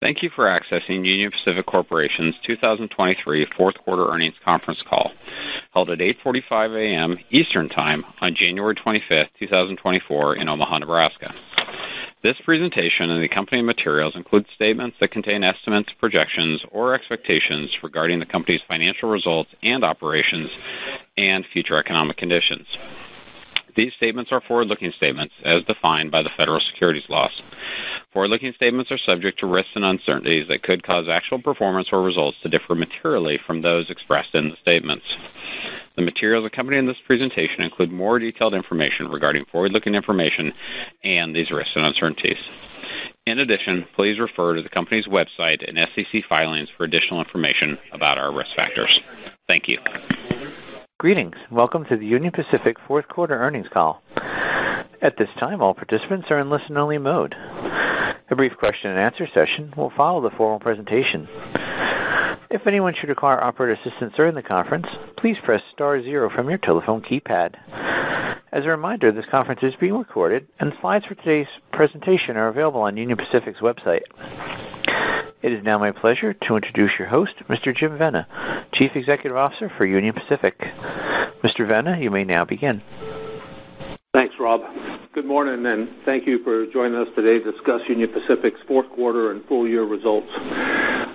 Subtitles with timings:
[0.00, 5.10] Thank you for accessing Union Pacific Corporation's 2023 fourth quarter earnings conference call,
[5.74, 7.18] held at 8:45 A.M.
[7.30, 11.34] Eastern Time on January 25, 2024, in Omaha, Nebraska.
[12.22, 18.20] This presentation and the accompanying materials include statements that contain estimates, projections, or expectations regarding
[18.20, 20.52] the company's financial results and operations
[21.16, 22.78] and future economic conditions.
[23.78, 27.42] These statements are forward-looking statements as defined by the federal securities laws.
[28.10, 32.40] Forward-looking statements are subject to risks and uncertainties that could cause actual performance or results
[32.40, 35.16] to differ materially from those expressed in the statements.
[35.94, 40.54] The materials accompanying this presentation include more detailed information regarding forward-looking information
[41.04, 42.48] and these risks and uncertainties.
[43.26, 48.18] In addition, please refer to the company's website and SEC filings for additional information about
[48.18, 49.00] our risk factors.
[49.46, 49.78] Thank you.
[51.00, 51.36] Greetings.
[51.48, 54.02] Welcome to the Union Pacific fourth quarter earnings call.
[55.00, 57.36] At this time, all participants are in listen-only mode.
[57.36, 61.28] A brief question-and-answer session will follow the formal presentation.
[62.50, 66.58] If anyone should require operator assistance during the conference, please press star zero from your
[66.58, 67.54] telephone keypad.
[68.50, 72.80] As a reminder, this conference is being recorded, and slides for today's presentation are available
[72.80, 74.02] on Union Pacific's website.
[75.40, 77.74] It is now my pleasure to introduce your host, Mr.
[77.74, 78.26] Jim Vena,
[78.72, 80.58] Chief Executive Officer for Union Pacific.
[81.42, 81.64] Mr.
[81.64, 82.82] Vena, you may now begin.
[84.12, 84.64] Thanks, Rob.
[85.12, 89.30] Good morning, and thank you for joining us today to discuss Union Pacific's fourth quarter
[89.30, 90.28] and full year results.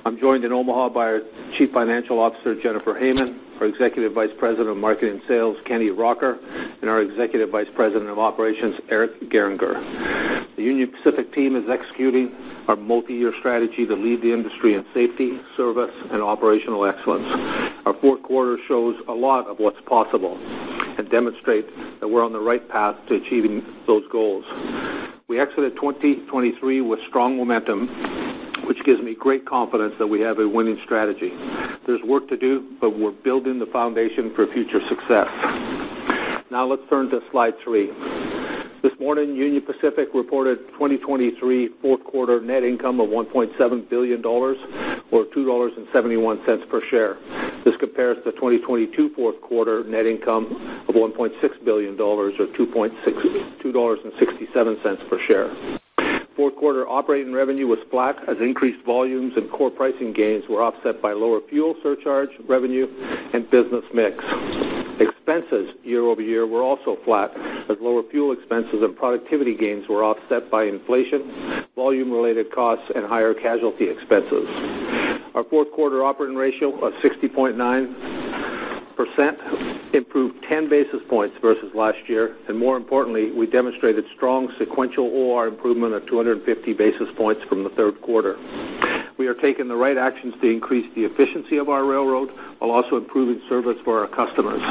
[0.06, 1.22] I'm joined in Omaha by our
[1.54, 6.38] Chief Financial Officer, Jennifer Hamann, our Executive Vice President of Marketing and Sales, Kenny Rocker,
[6.82, 10.46] and our Executive Vice President of Operations, Eric Gehringer.
[10.58, 12.36] The Union Pacific team is executing
[12.68, 17.28] our multi-year strategy to lead the industry in safety, service, and operational excellence.
[17.86, 20.38] Our fourth quarter shows a lot of what's possible
[20.98, 24.44] and demonstrates that we're on the right path to achieving those goals.
[25.30, 27.88] We exited 2023 with strong momentum,
[28.66, 31.31] which gives me great confidence that we have a winning strategy.
[31.86, 35.30] There's work to do, but we're building the foundation for future success.
[36.51, 37.91] Now let's turn to slide three.
[38.84, 44.56] This morning, Union Pacific reported 2023 fourth quarter net income of $1.7 billion, or
[45.13, 47.18] $2.71 per share.
[47.63, 50.47] This compares to 2022 fourth quarter net income
[50.90, 55.50] of $1.6 billion, or $2.67 per share.
[56.35, 60.99] Fourth quarter operating revenue was flat, as increased volumes and core pricing gains were offset
[60.99, 62.88] by lower fuel surcharge revenue
[63.33, 64.23] and business mix.
[64.99, 67.31] Expenses year-over-year were also flat,
[67.69, 71.31] as lower fuel expenses and productivity gains were offset by inflation,
[71.75, 74.50] volume-related costs, and higher casualty expenses.
[75.35, 82.58] Our fourth quarter operating ratio of 60.9% improved 10 basis points versus last year, and
[82.58, 88.02] more importantly, we demonstrated strong sequential OR improvement of 250 basis points from the third
[88.02, 88.38] quarter.
[89.18, 92.98] We are taking the right actions to increase the efficiency of our railroad while also
[92.98, 94.62] improving service for our customers.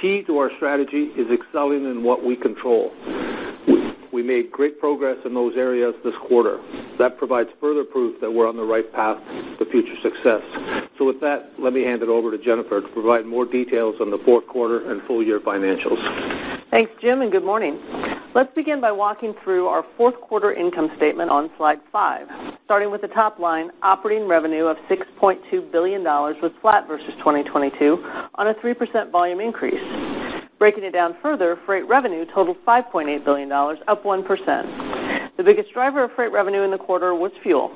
[0.00, 2.94] Key to our strategy is excelling in what we control.
[4.12, 6.60] We made great progress in those areas this quarter.
[6.98, 9.18] That provides further proof that we're on the right path
[9.58, 10.42] to future success.
[10.98, 14.10] So with that, let me hand it over to Jennifer to provide more details on
[14.10, 16.00] the fourth quarter and full year financials.
[16.70, 17.80] Thanks, Jim, and good morning.
[18.32, 22.28] Let's begin by walking through our fourth quarter income statement on slide five.
[22.64, 28.04] Starting with the top line, operating revenue of $6.2 billion was flat versus 2022
[28.36, 29.82] on a 3% volume increase.
[30.60, 35.36] Breaking it down further, freight revenue totaled $5.8 billion, up 1%.
[35.38, 37.72] The biggest driver of freight revenue in the quarter was fuel.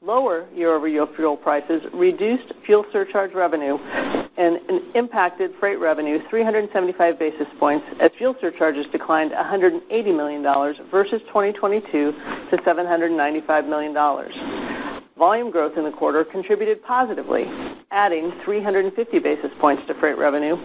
[0.00, 3.78] Lower year-over-year fuel prices reduced fuel surcharge revenue
[4.36, 4.60] and
[4.94, 10.44] impacted freight revenue 375 basis points, as fuel surcharges declined $180 million
[10.88, 13.92] versus 2022 to $795 million.
[15.20, 17.46] Volume growth in the quarter contributed positively,
[17.90, 20.56] adding 350 basis points to freight revenue,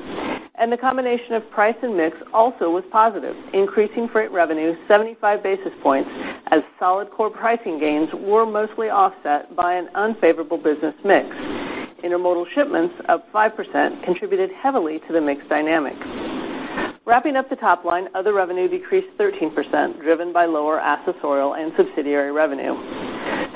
[0.56, 5.74] and the combination of price and mix also was positive, increasing freight revenue 75 basis
[5.82, 6.10] points,
[6.48, 11.28] as solid core pricing gains were mostly offset by an unfavorable business mix.
[12.02, 15.98] Intermodal shipments, up 5%, contributed heavily to the mix dynamic.
[17.04, 22.32] Wrapping up the top line, other revenue decreased 13%, driven by lower accessorial and subsidiary
[22.32, 22.74] revenue.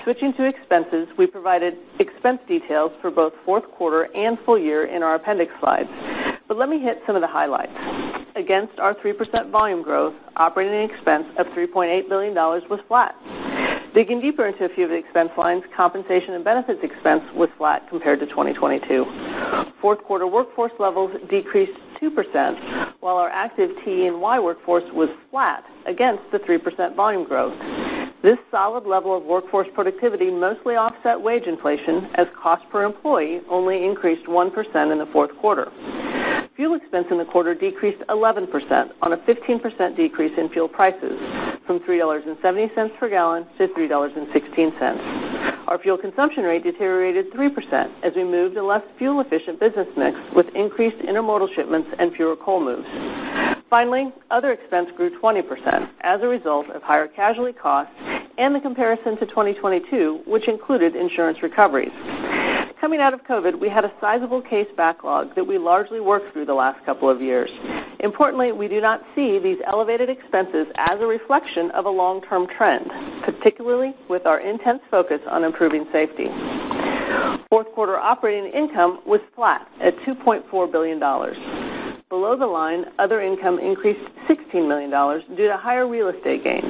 [0.03, 5.03] Switching to expenses, we provided expense details for both fourth quarter and full year in
[5.03, 5.89] our appendix slides.
[6.47, 7.73] But let me hit some of the highlights.
[8.35, 13.15] Against our 3% volume growth, operating expense of $3.8 billion was flat.
[13.93, 17.89] Digging deeper into a few of the expense lines, compensation and benefits expense was flat
[17.89, 19.05] compared to 2022.
[19.81, 26.39] Fourth quarter workforce levels decreased 2%, while our active T&E workforce was flat against the
[26.39, 27.57] 3% volume growth.
[28.21, 33.85] This solid level of workforce productivity mostly offset wage inflation as cost per employee only
[33.85, 35.71] increased 1% in the fourth quarter.
[36.57, 41.17] Fuel expense in the quarter decreased 11% on a 15% decrease in fuel prices
[41.65, 45.67] from $3.70 per gallon to $3.16.
[45.69, 50.49] Our fuel consumption rate deteriorated 3% as we moved a less fuel-efficient business mix with
[50.55, 53.58] increased intermodal shipments and fewer coal moves.
[53.69, 57.93] Finally, other expense grew 20% as a result of higher casualty costs
[58.39, 61.91] and the comparison to 2022, which included insurance recoveries.
[62.81, 66.45] Coming out of COVID, we had a sizable case backlog that we largely worked through
[66.45, 67.51] the last couple of years.
[67.99, 72.89] Importantly, we do not see these elevated expenses as a reflection of a long-term trend,
[73.21, 76.31] particularly with our intense focus on improving safety.
[77.49, 81.78] Fourth quarter operating income was flat at $2.4 billion.
[82.09, 84.89] Below the line, other income increased $16 million
[85.35, 86.65] due to higher real estate gains.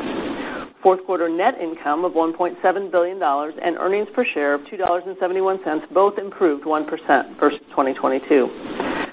[0.84, 6.66] Fourth quarter net income of $1.7 billion and earnings per share of $2.71 both improved
[6.66, 8.52] 1% versus 2022.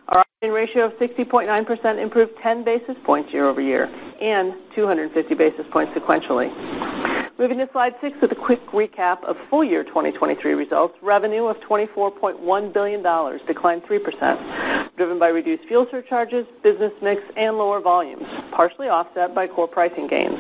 [0.08, 3.84] Our operating ratio of 60.9% improved 10 basis points year-over-year
[4.20, 7.15] and 250 basis points sequentially.
[7.38, 11.58] Moving to slide six with a quick recap of full year 2023 results, revenue of
[11.60, 13.02] $24.1 billion
[13.46, 19.46] declined 3%, driven by reduced fuel surcharges, business mix, and lower volumes, partially offset by
[19.46, 20.38] core pricing gains.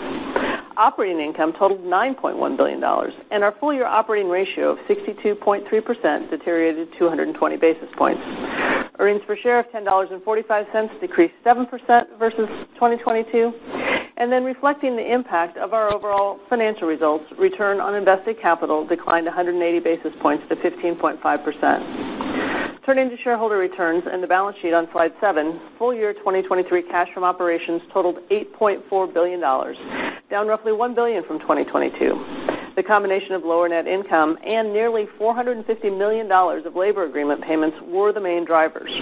[0.76, 2.84] Operating income totaled $9.1 billion,
[3.30, 8.22] and our full year operating ratio of 62.3% deteriorated 220 basis points.
[8.98, 13.54] Earnings per share of $10.45 decreased 7% versus 2022,
[14.18, 19.24] and then reflecting the impact of our overall financial results, return on invested capital declined
[19.24, 22.55] 180 basis points to 15.5%.
[22.86, 27.12] Turning to shareholder returns and the balance sheet on slide seven, full year 2023 cash
[27.12, 32.24] from operations totaled $8.4 billion, down roughly 1 billion from 2022.
[32.76, 38.12] The combination of lower net income and nearly $450 million of labor agreement payments were
[38.12, 38.96] the main drivers.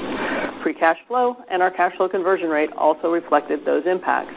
[0.62, 4.32] Free cash flow and our cash flow conversion rate also reflected those impacts.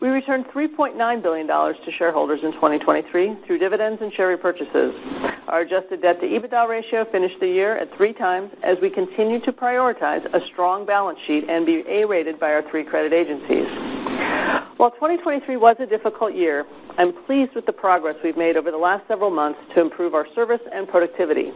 [0.00, 4.94] We returned $3.9 billion to shareholders in 2023 through dividends and share repurchases.
[5.46, 10.40] Our adjusted debt-to-EBITDA ratio finished the year at 3x as we continue to prioritize a
[10.46, 13.68] strong balance sheet and be A-rated by our three credit agencies.
[14.78, 16.66] While 2023 was a difficult year,
[16.96, 20.26] I'm pleased with the progress we've made over the last several months to improve our
[20.34, 21.52] service and productivity.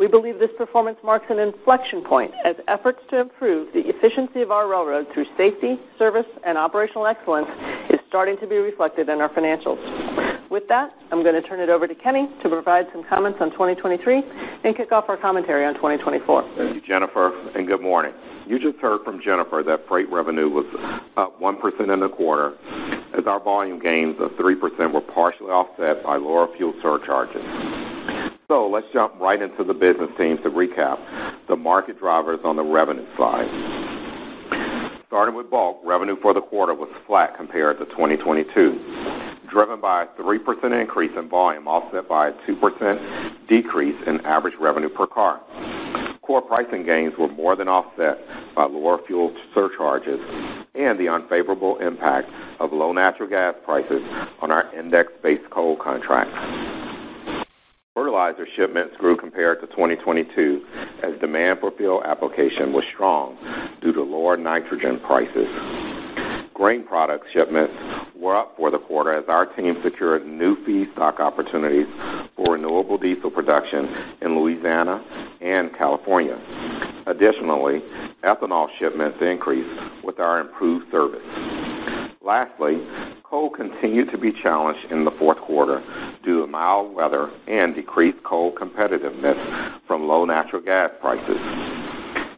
[0.00, 4.50] We believe this performance marks an inflection point as efforts to improve the efficiency of
[4.50, 7.50] our railroad through safety, service, and operational excellence
[7.90, 9.78] is starting to be reflected in our financials.
[10.48, 13.50] With that, I'm going to turn it over to Kenny to provide some comments on
[13.50, 14.24] 2023
[14.64, 16.48] and kick off our commentary on 2024.
[16.56, 18.14] Thank you, Jennifer, and good morning.
[18.46, 20.64] You just heard from Jennifer that freight revenue was
[21.18, 22.54] up 1% in the quarter
[23.12, 27.44] as our volume gains of 3% were partially offset by lower fuel surcharges.
[28.50, 30.98] So let's jump right into the business teams to recap
[31.46, 33.48] the market drivers on the revenue side.
[35.06, 38.80] Starting with bulk, revenue for the quarter was flat compared to 2022,
[39.48, 44.88] driven by a 3% increase in volume offset by a 2% decrease in average revenue
[44.88, 45.40] per car.
[46.22, 48.18] Core pricing gains were more than offset
[48.56, 50.20] by lower fuel surcharges
[50.74, 54.02] and the unfavorable impact of low natural gas prices
[54.40, 56.89] on our index-based coal contracts.
[57.94, 60.64] Fertilizer shipments grew compared to 2022
[61.02, 63.36] as demand for fuel application was strong
[63.80, 65.48] due to lower nitrogen prices.
[66.54, 67.74] Grain product shipments
[68.14, 71.88] were up for the quarter as our team secured new feedstock opportunities
[72.36, 75.02] for renewable diesel production in Louisiana
[75.40, 76.38] and California.
[77.06, 77.82] Additionally,
[78.22, 81.69] ethanol shipments increased with our improved service.
[82.22, 82.86] Lastly,
[83.22, 85.82] coal continued to be challenged in the fourth quarter
[86.22, 89.38] due to mild weather and decreased coal competitiveness
[89.86, 91.40] from low natural gas prices.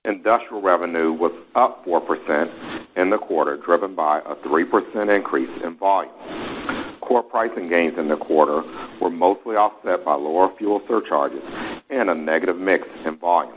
[0.04, 2.48] Industrial revenue was up 4%
[2.94, 6.14] in the quarter, driven by a 3% increase in volume.
[7.00, 8.62] Core pricing gains in the quarter
[9.00, 11.42] were mostly offset by lower fuel surcharges
[11.90, 13.56] and a negative mix in volume.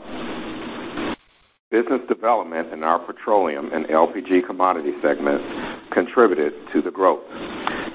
[1.70, 5.44] Business development in our petroleum and LPG commodity segments
[5.90, 7.22] contributed to the growth.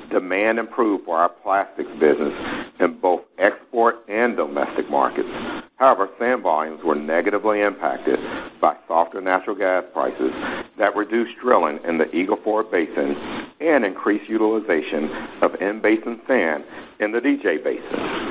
[0.10, 2.33] Demand improved for our plastics business
[2.79, 5.29] in both export and domestic markets.
[5.77, 8.19] However, sand volumes were negatively impacted
[8.60, 10.33] by softer natural gas prices
[10.77, 13.15] that reduced drilling in the Eagle Ford Basin
[13.60, 15.10] and increased utilization
[15.41, 16.65] of in-basin sand
[17.00, 18.30] in the DJ Basin.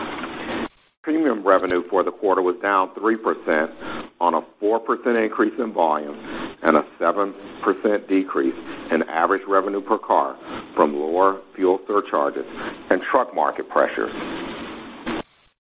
[1.02, 3.72] Premium revenue for the quarter was down 3%
[4.20, 6.14] on a 4% increase in volume
[6.60, 8.54] and a 7% decrease
[8.90, 10.36] in average revenue per car
[10.74, 12.44] from lower fuel surcharges
[12.90, 14.12] and truck market pressures.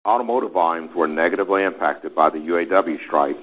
[0.06, 3.36] Automotive volumes were negatively impacted by the UAW strike,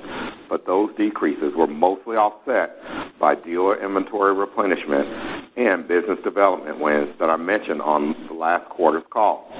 [0.48, 2.78] but those decreases were mostly offset
[3.20, 5.10] by dealer inventory replenishment
[5.58, 9.52] and business development wins that I mentioned on the last quarter's call.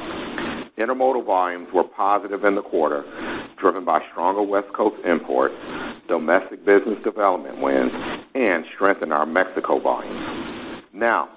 [0.82, 3.06] Intermodal volumes were positive in the quarter,
[3.56, 5.54] driven by stronger West Coast imports,
[6.08, 7.94] domestic business development wins,
[8.34, 10.20] and strength in our Mexico volumes.
[10.92, 11.30] Now,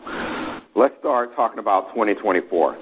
[0.75, 2.79] let's start talking about 2024.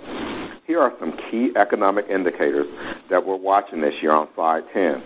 [0.64, 2.68] Here are some key economic indicators
[3.08, 5.02] that we're watching this year on slide 10.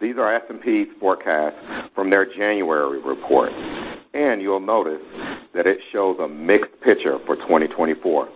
[0.00, 1.56] These are S&P's forecasts
[1.94, 3.54] from their January report,
[4.12, 5.00] and you'll notice
[5.54, 8.28] that it shows a mixed picture for 2024.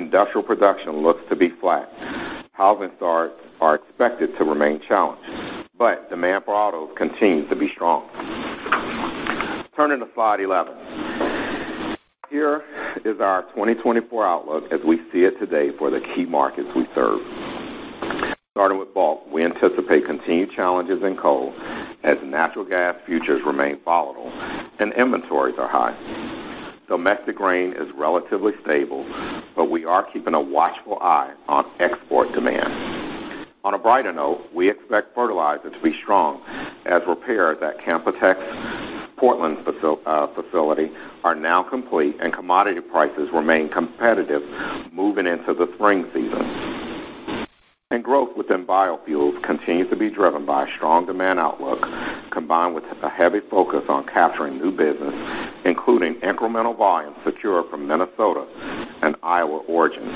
[0.00, 1.92] Industrial production looks to be flat.
[2.52, 5.30] Housing starts are expected to remain challenged,
[5.76, 8.08] but demand for autos continues to be strong.
[9.76, 10.72] Turning to slide 11.
[12.30, 12.64] Here
[13.04, 17.20] is our 2024 outlook as we see it today for the key markets we serve.
[18.52, 21.54] Starting with bulk, we anticipate continued challenges in coal
[22.04, 24.32] as natural gas futures remain volatile
[24.78, 25.94] and inventories are high.
[26.90, 29.06] Domestic grain is relatively stable,
[29.54, 32.74] but we are keeping a watchful eye on export demand.
[33.62, 36.42] On a brighter note, we expect fertilizer to be strong
[36.86, 38.36] as repairs at Canpotex
[39.16, 39.58] Portland
[40.04, 40.90] uh, facility
[41.22, 44.42] are now complete and commodity prices remain competitive
[44.92, 46.44] moving into the spring season.
[47.92, 51.88] And Growth within biofuels continues to be driven by a strong demand outlook,
[52.30, 55.12] combined with a heavy focus on capturing new business,
[55.90, 58.46] including incremental volumes secured from Minnesota
[59.02, 60.12] and Iowa origins.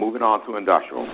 [0.00, 1.06] Moving on to industrial.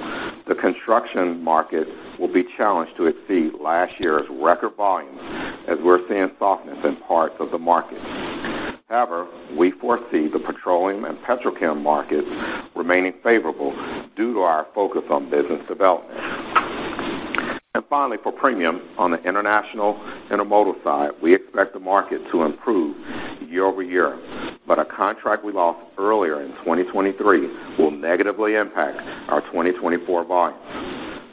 [0.47, 1.87] The construction market
[2.19, 5.21] will be challenged to exceed last year's record volumes
[5.67, 8.01] as we're seeing softness in parts of the market.
[8.89, 12.29] However, we foresee the petroleum and petrochem markets
[12.75, 13.77] remaining favorable
[14.17, 16.19] due to our focus on business development.
[17.77, 19.95] And finally, for premium, on the international
[20.29, 22.97] intermodal side, we expect the market to improve
[23.51, 24.17] year-over-year,
[24.65, 30.61] but a contract we lost earlier in 2023 will negatively impact our 2024 volumes.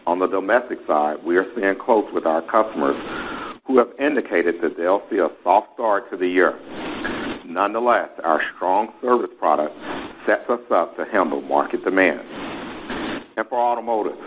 [0.07, 2.95] On the domestic side, we are staying close with our customers
[3.65, 6.57] who have indicated that they'll see a soft start to the year.
[7.45, 9.75] Nonetheless, our strong service product
[10.25, 12.21] sets us up to handle market demand.
[13.38, 14.17] And for automotive,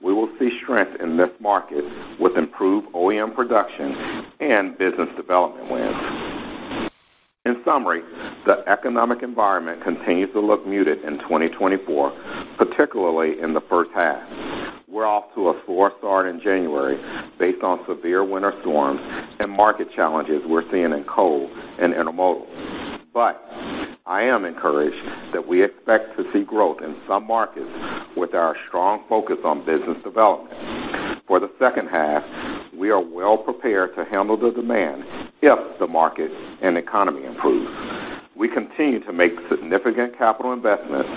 [0.00, 1.84] we will see strength in this market
[2.18, 3.96] with improved OEM production
[4.40, 6.92] and business development wins.
[7.44, 8.02] In summary,
[8.46, 12.12] the economic environment continues to look muted in 2024,
[12.56, 14.22] particularly in the first half.
[14.86, 17.00] We're off to a slower start in January
[17.38, 19.00] based on severe winter storms
[19.40, 22.46] and market challenges we're seeing in coal and intermodal.
[23.12, 23.42] But
[24.06, 27.70] I am encouraged that we expect to see growth in some markets
[28.16, 30.58] with our strong focus on business development.
[31.28, 32.24] For the second half,
[32.74, 35.04] we are well prepared to handle the demand
[35.40, 37.70] if the market and economy improves.
[38.34, 41.08] We continue to make significant capital investments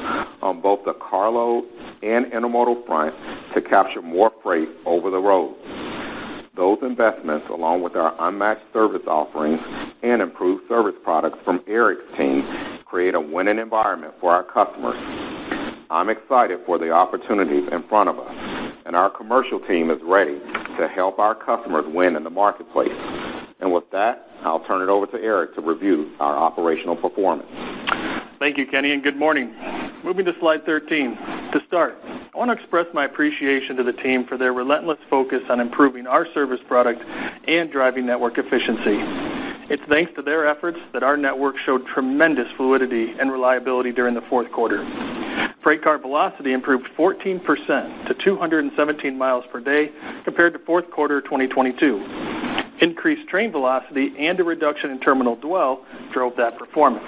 [0.44, 1.64] on both the carload
[2.04, 3.16] and intermodal front
[3.56, 5.56] to capture more freight over the road.
[6.56, 9.60] Those investments, along with our unmatched service offerings
[10.04, 12.46] and improved service products from Eric's team,
[12.96, 14.96] create a winning environment for our customers.
[15.90, 18.34] I'm excited for the opportunities in front of us,
[18.86, 20.40] and our commercial team is ready
[20.78, 22.98] to help our customers win in the marketplace.
[23.60, 27.50] And With that, I'll turn it over to Eric to review our operational performance.
[28.40, 29.54] Thank you, Kenny, and good morning.
[30.06, 31.18] Moving to slide 13.
[31.52, 32.02] To start,
[32.34, 36.08] I want to express my appreciation to the team for their relentless focus on improving
[36.08, 37.04] our service product
[37.46, 39.35] and driving network efficiency.
[39.68, 44.22] It's thanks to their efforts that our network showed tremendous fluidity and reliability during the
[44.22, 44.86] fourth quarter.
[45.62, 49.92] Freight car velocity improved 14% to 217 miles per day
[50.24, 51.98] compared to fourth quarter 2022.
[52.80, 57.06] Increased train velocity and a reduction in terminal dwell drove that performance.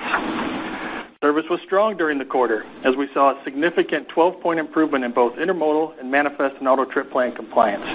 [1.21, 5.35] Service was strong during the quarter as we saw a significant 12-point improvement in both
[5.35, 7.87] intermodal and manifest and auto trip plan compliance.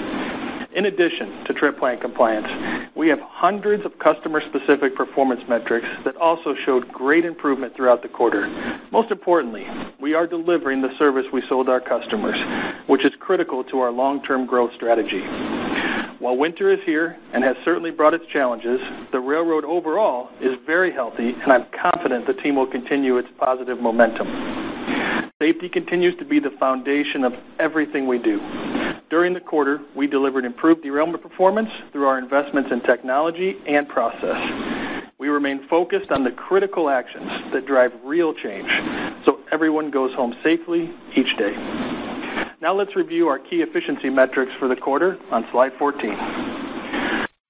[0.74, 2.48] In addition to trip plan compliance,
[2.94, 8.48] we have hundreds of customer-specific performance metrics that also showed great improvement throughout the quarter.
[8.90, 9.66] Most importantly,
[10.00, 12.40] we are delivering the service we sold our customers,
[12.86, 15.20] which is critical to our long-term growth strategy.
[16.20, 20.90] While winter is here and has certainly brought its challenges, the railroad overall is very
[20.90, 24.71] healthy, and I'm confident the team will continue its positive momentum.
[25.40, 28.40] Safety continues to be the foundation of everything we do.
[29.10, 34.40] During the quarter, we delivered improved derailment performance through our investments in technology and process.
[35.18, 38.70] We remain focused on the critical actions that drive real change
[39.24, 41.52] so everyone goes home safely each day.
[42.60, 46.16] Now let's review our key efficiency metrics for the quarter on slide 14.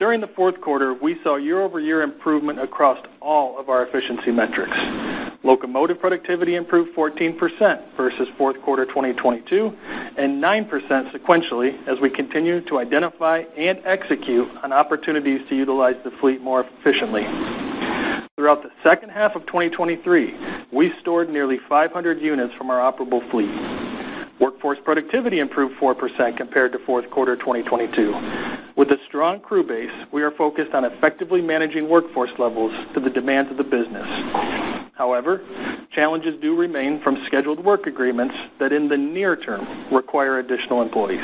[0.00, 4.76] During the fourth quarter, we saw year-over-year improvement across all of our efficiency metrics.
[5.44, 9.76] Locomotive productivity improved 14% versus fourth quarter 2022
[10.16, 16.12] and 9% sequentially as we continue to identify and execute on opportunities to utilize the
[16.12, 17.24] fleet more efficiently.
[18.36, 20.34] Throughout the second half of 2023,
[20.70, 23.50] we stored nearly 500 units from our operable fleet.
[24.42, 28.12] Workforce productivity improved 4% compared to fourth quarter 2022.
[28.74, 33.08] With a strong crew base, we are focused on effectively managing workforce levels to the
[33.08, 34.04] demands of the business.
[34.94, 35.42] However,
[35.92, 41.22] challenges do remain from scheduled work agreements that in the near term require additional employees.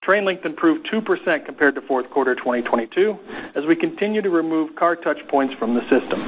[0.00, 3.18] Train length improved 2% compared to fourth quarter 2022
[3.54, 6.22] as we continue to remove car touch points from the system.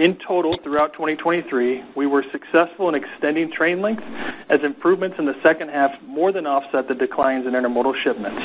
[0.00, 4.02] In total, throughout 2023, we were successful in extending train length
[4.48, 8.42] as improvements in the second half more than offset the declines in intermodal shipments.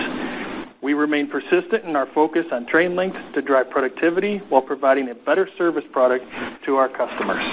[0.81, 5.15] We remain persistent in our focus on train length to drive productivity while providing a
[5.15, 6.25] better service product
[6.65, 7.45] to our customers.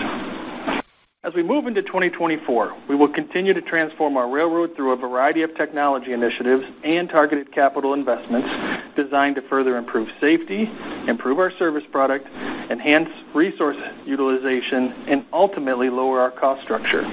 [1.22, 5.42] As we move into 2024, we will continue to transform our railroad through a variety
[5.42, 8.48] of technology initiatives and targeted capital investments
[8.94, 10.70] designed to further improve safety,
[11.06, 12.26] improve our service product,
[12.70, 17.04] enhance resource utilization, and ultimately lower our cost structure.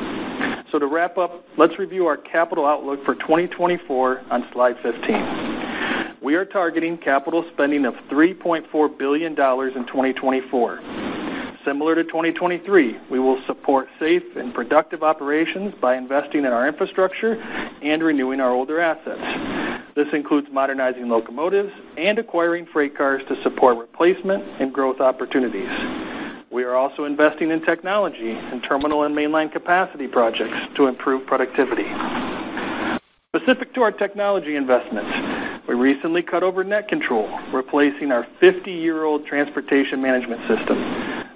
[0.71, 6.19] So to wrap up, let's review our capital outlook for 2024 on slide 15.
[6.21, 10.81] We are targeting capital spending of $3.4 billion in 2024.
[11.65, 17.35] Similar to 2023, we will support safe and productive operations by investing in our infrastructure
[17.81, 19.58] and renewing our older assets.
[19.99, 25.67] This includes modernizing locomotives and acquiring freight cars to support replacement and growth opportunities.
[26.49, 31.83] We are also investing in technology and terminal and mainline capacity projects to improve productivity.
[33.35, 35.11] Specific to our technology investments,
[35.67, 40.77] we recently cut over NetControl, replacing our 50-year-old transportation management system.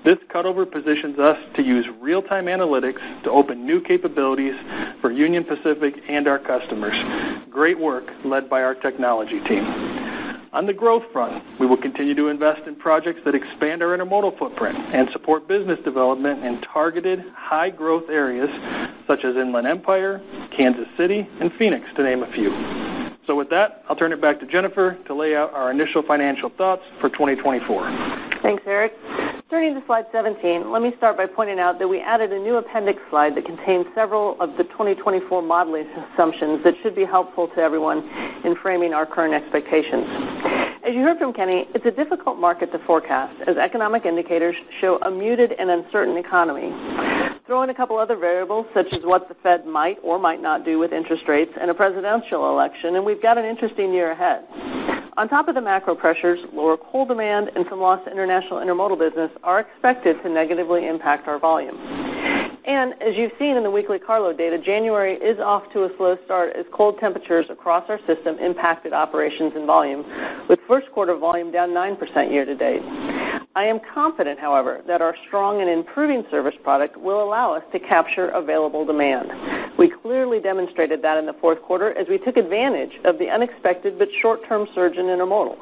[0.03, 4.55] This cutover positions us to use real-time analytics to open new capabilities
[4.99, 6.95] for Union Pacific and our customers.
[7.49, 9.63] Great work led by our technology team.
[10.51, 14.37] On the growth front, we will continue to invest in projects that expand our intermodal
[14.37, 18.49] footprint and support business development in targeted high-growth areas
[19.07, 22.51] such as Inland Empire, Kansas City, and Phoenix, to name a few.
[23.25, 26.49] So with that, I'll turn it back to Jennifer to lay out our initial financial
[26.49, 27.89] thoughts for 2024.
[28.41, 28.93] Thanks, Eric.
[29.49, 32.55] Turning to slide 17, let me start by pointing out that we added a new
[32.55, 37.57] appendix slide that contains several of the 2024 modeling assumptions that should be helpful to
[37.57, 38.09] everyone
[38.45, 40.07] in framing our current expectations.
[40.83, 44.97] As you heard from Kenny, it's a difficult market to forecast as economic indicators show
[45.01, 46.71] a muted and uncertain economy.
[47.45, 50.63] Throw in a couple other variables such as what the Fed might or might not
[50.63, 54.45] do with interest rates and a presidential election, and we've got an interesting year ahead.
[55.17, 59.29] On top of the macro pressures, lower coal demand and some lost international intermodal business
[59.43, 61.75] are expected to negatively impact our volume.
[62.63, 66.17] And as you've seen in the weekly carload data, January is off to a slow
[66.23, 70.05] start as cold temperatures across our system impacted operations and volume,
[70.47, 73.42] with first quarter volume down 9% year to date.
[73.55, 77.79] I am confident, however, that our strong and improving service product will allow us to
[77.79, 79.31] capture available demand.
[79.77, 83.99] We clearly demonstrated that in the fourth quarter as we took advantage of the unexpected
[83.99, 85.59] but short-term surge in intermodal.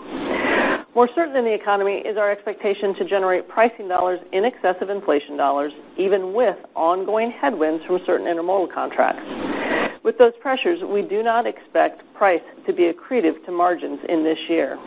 [0.95, 4.89] More certain than the economy is our expectation to generate pricing dollars in excess of
[4.89, 9.23] inflation dollars, even with ongoing headwinds from certain intermodal contracts.
[10.03, 14.39] With those pressures, we do not expect price to be accretive to margins in this
[14.49, 14.79] year.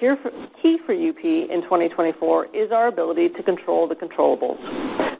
[0.00, 4.56] Key for UP in 2024 is our ability to control the controllables.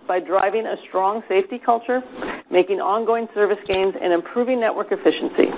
[0.06, 2.00] By driving a strong safety culture,
[2.48, 5.50] making ongoing service gains, and improving network efficiency,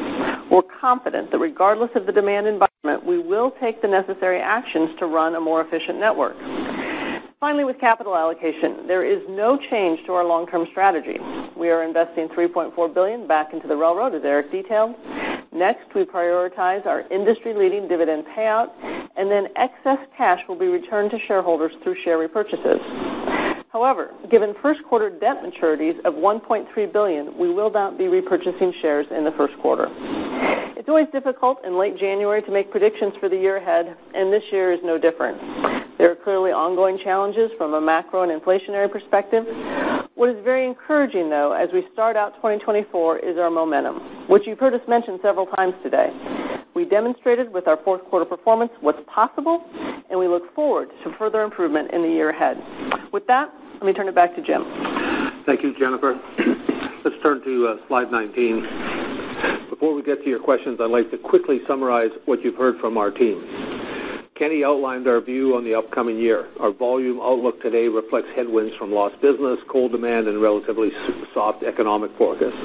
[0.51, 5.07] we're confident that regardless of the demand environment, we will take the necessary actions to
[5.07, 6.37] run a more efficient network.
[7.41, 11.19] Finally, with capital allocation, there is no change to our long-term strategy.
[11.57, 14.95] We are investing 3.4 billion back into the railroad, as Eric detailed.
[15.53, 18.71] Next, we prioritize our industry-leading dividend payout,
[19.17, 22.81] and then excess cash will be returned to shareholders through share repurchases.
[23.73, 29.07] However, given first quarter debt maturities of 1.3 billion, we will not be repurchasing shares
[29.13, 29.87] in the first quarter.
[30.77, 34.43] It's always difficult in late January to make predictions for the year ahead, and this
[34.51, 35.41] year is no different.
[35.99, 39.47] There are clearly ongoing challenges from a macro and inflationary perspective.
[40.17, 44.59] What is very encouraging, though, as we start out 2024, is our momentum, which you've
[44.59, 46.11] heard us mention several times today.
[46.81, 49.63] We demonstrated with our fourth quarter performance what's possible,
[50.09, 52.57] and we look forward to further improvement in the year ahead.
[53.13, 54.65] With that, let me turn it back to Jim.
[55.45, 56.19] Thank you, Jennifer.
[57.05, 58.63] Let's turn to uh, slide 19.
[59.69, 62.97] Before we get to your questions, I'd like to quickly summarize what you've heard from
[62.97, 63.47] our team.
[64.41, 66.49] Kenny outlined our view on the upcoming year.
[66.61, 70.93] Our volume outlook today reflects headwinds from lost business, coal demand, and relatively
[71.35, 72.57] soft economic forecasts.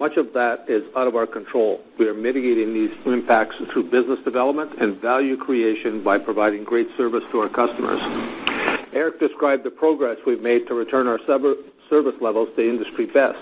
[0.00, 1.82] Much of that is out of our control.
[1.98, 7.24] We are mitigating these impacts through business development and value creation by providing great service
[7.30, 8.00] to our customers.
[8.94, 11.20] Eric described the progress we've made to return our
[11.92, 13.38] service levels to industry best.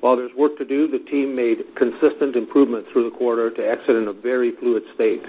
[0.00, 3.94] While there's work to do, the team made consistent improvement through the quarter to exit
[3.94, 5.22] in a very fluid state.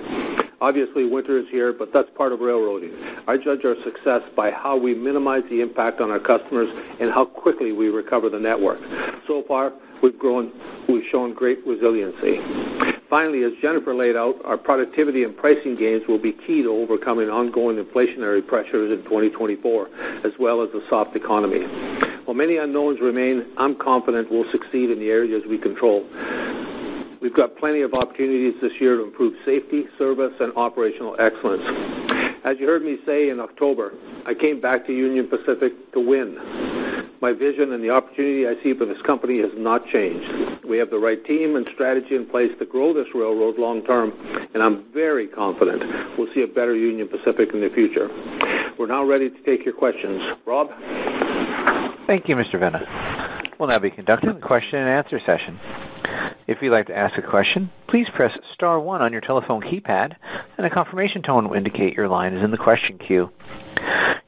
[0.60, 2.92] Obviously, winter is here, but that's part of railroading.
[3.28, 7.26] I judge our success by how we minimize the impact on our customers and how
[7.26, 8.80] quickly we recover the network.
[9.28, 10.52] So far, we've grown,
[10.90, 12.97] we've shown great resiliency.
[13.10, 17.30] Finally, as Jennifer laid out, our productivity and pricing gains will be key to overcoming
[17.30, 19.90] ongoing inflationary pressures in 2024,
[20.26, 21.64] as well as a soft economy.
[22.26, 26.06] While many unknowns remain, I'm confident we'll succeed in the areas we control.
[27.22, 31.64] We've got plenty of opportunities this year to improve safety, service, and operational excellence.
[32.44, 33.94] As you heard me say in October,
[34.26, 36.77] I came back to Union Pacific to win.
[37.20, 40.64] My vision and the opportunity I see for this company has not changed.
[40.64, 44.14] We have the right team and strategy in place to grow this railroad long term,
[44.54, 45.82] and I'm very confident
[46.18, 48.10] we'll see a better Union Pacific in the future.
[48.78, 50.22] We're now ready to take your questions.
[50.46, 50.72] Rob?
[52.06, 52.60] Thank you, Mr.
[52.60, 53.44] Vena.
[53.58, 55.60] We'll now be conducting a question and answer session.
[56.46, 60.16] If you'd like to ask a question, please press star one on your telephone keypad,
[60.58, 63.32] and a confirmation tone will indicate your line is in the question queue.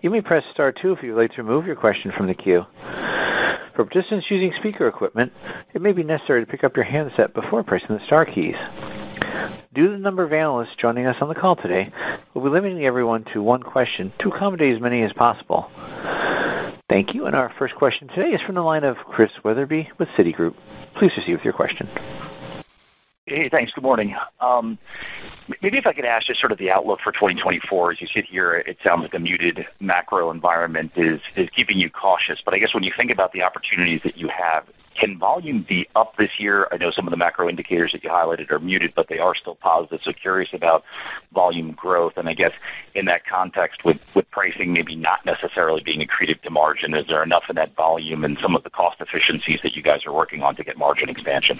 [0.02, 2.34] You may press star two if you would like to remove your question from the
[2.34, 2.66] queue.
[3.76, 5.34] For participants using speaker equipment,
[5.74, 8.56] it may be necessary to pick up your handset before pressing the star keys.
[9.74, 11.92] Due to the number of analysts joining us on the call today,
[12.34, 15.70] we'll be limiting everyone to one question to accommodate as many as possible.
[16.88, 17.26] Thank you.
[17.26, 20.56] And our first question today is from the line of Chris Wetherbee with Citigroup.
[20.96, 21.88] Please proceed with your question.
[23.30, 23.72] Hey, thanks.
[23.74, 24.16] Good morning.
[24.40, 24.80] Um,
[25.62, 27.92] maybe if I could ask just sort of the outlook for 2024.
[27.92, 31.92] As you sit here, it sounds like the muted macro environment is is keeping you
[31.92, 32.42] cautious.
[32.44, 34.66] But I guess when you think about the opportunities that you have,
[34.96, 36.68] can volume be up this year?
[36.72, 39.36] I know some of the macro indicators that you highlighted are muted, but they are
[39.36, 40.02] still positive.
[40.02, 40.84] So curious about
[41.32, 42.18] volume growth.
[42.18, 42.54] And I guess
[42.96, 47.22] in that context, with with pricing maybe not necessarily being accretive to margin, is there
[47.22, 50.42] enough in that volume and some of the cost efficiencies that you guys are working
[50.42, 51.60] on to get margin expansion?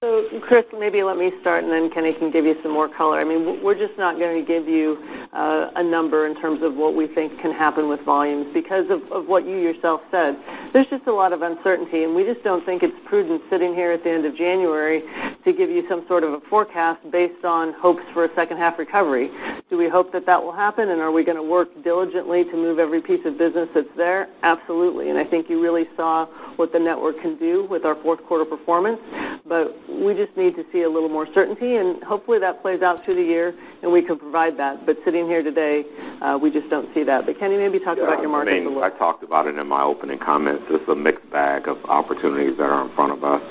[0.00, 3.18] So, Chris, maybe let me start, and then Kenny can give you some more color.
[3.18, 4.96] I mean, we're just not going to give you
[5.32, 9.26] uh, a number in terms of what we think can happen with volumes because of,
[9.26, 10.36] what you yourself said.
[10.72, 13.90] There's just a lot of uncertainty, and we just don't think it's prudent sitting here
[13.90, 15.02] at the end of January
[15.42, 18.78] to give you some sort of a forecast based on hopes for a second half
[18.78, 19.32] recovery.
[19.68, 22.52] Do we hope that that will happen, and are we going to work diligently to
[22.52, 24.28] move every piece of business that's there?
[24.44, 28.24] Absolutely, and I think you really saw what the network can do with our fourth
[28.26, 29.00] quarter performance,
[29.44, 33.04] but we just need to see a little more certainty, and hopefully that plays out
[33.04, 34.84] through the year, and we can provide that.
[34.84, 35.84] But sitting here today,
[36.20, 37.26] uh, we just don't see that.
[37.26, 38.84] But Kenny, maybe talk yeah, about your market I mean, a little.
[38.84, 40.64] I talked about it in my opening comments.
[40.68, 43.42] It's a mixed bag of opportunities that are in front of us.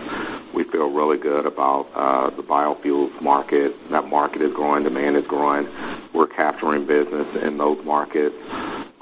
[0.54, 3.76] We feel really good about uh, the biofuels market.
[3.90, 5.68] That market is growing, demand is growing.
[6.14, 8.36] We're capturing business in those markets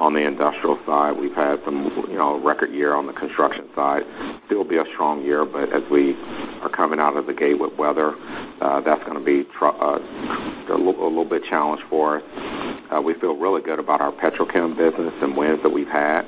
[0.05, 1.17] on the industrial side.
[1.17, 4.05] We've had some, you know, record year on the construction side.
[4.45, 6.15] Still be a strong year, but as we
[6.61, 8.15] are coming out of the gate with weather,
[8.61, 9.99] uh, that's going to be tr- uh,
[10.69, 12.23] a, little, a little bit challenge for us.
[12.95, 16.23] Uh, we feel really good about our petrochem business and wins that we've had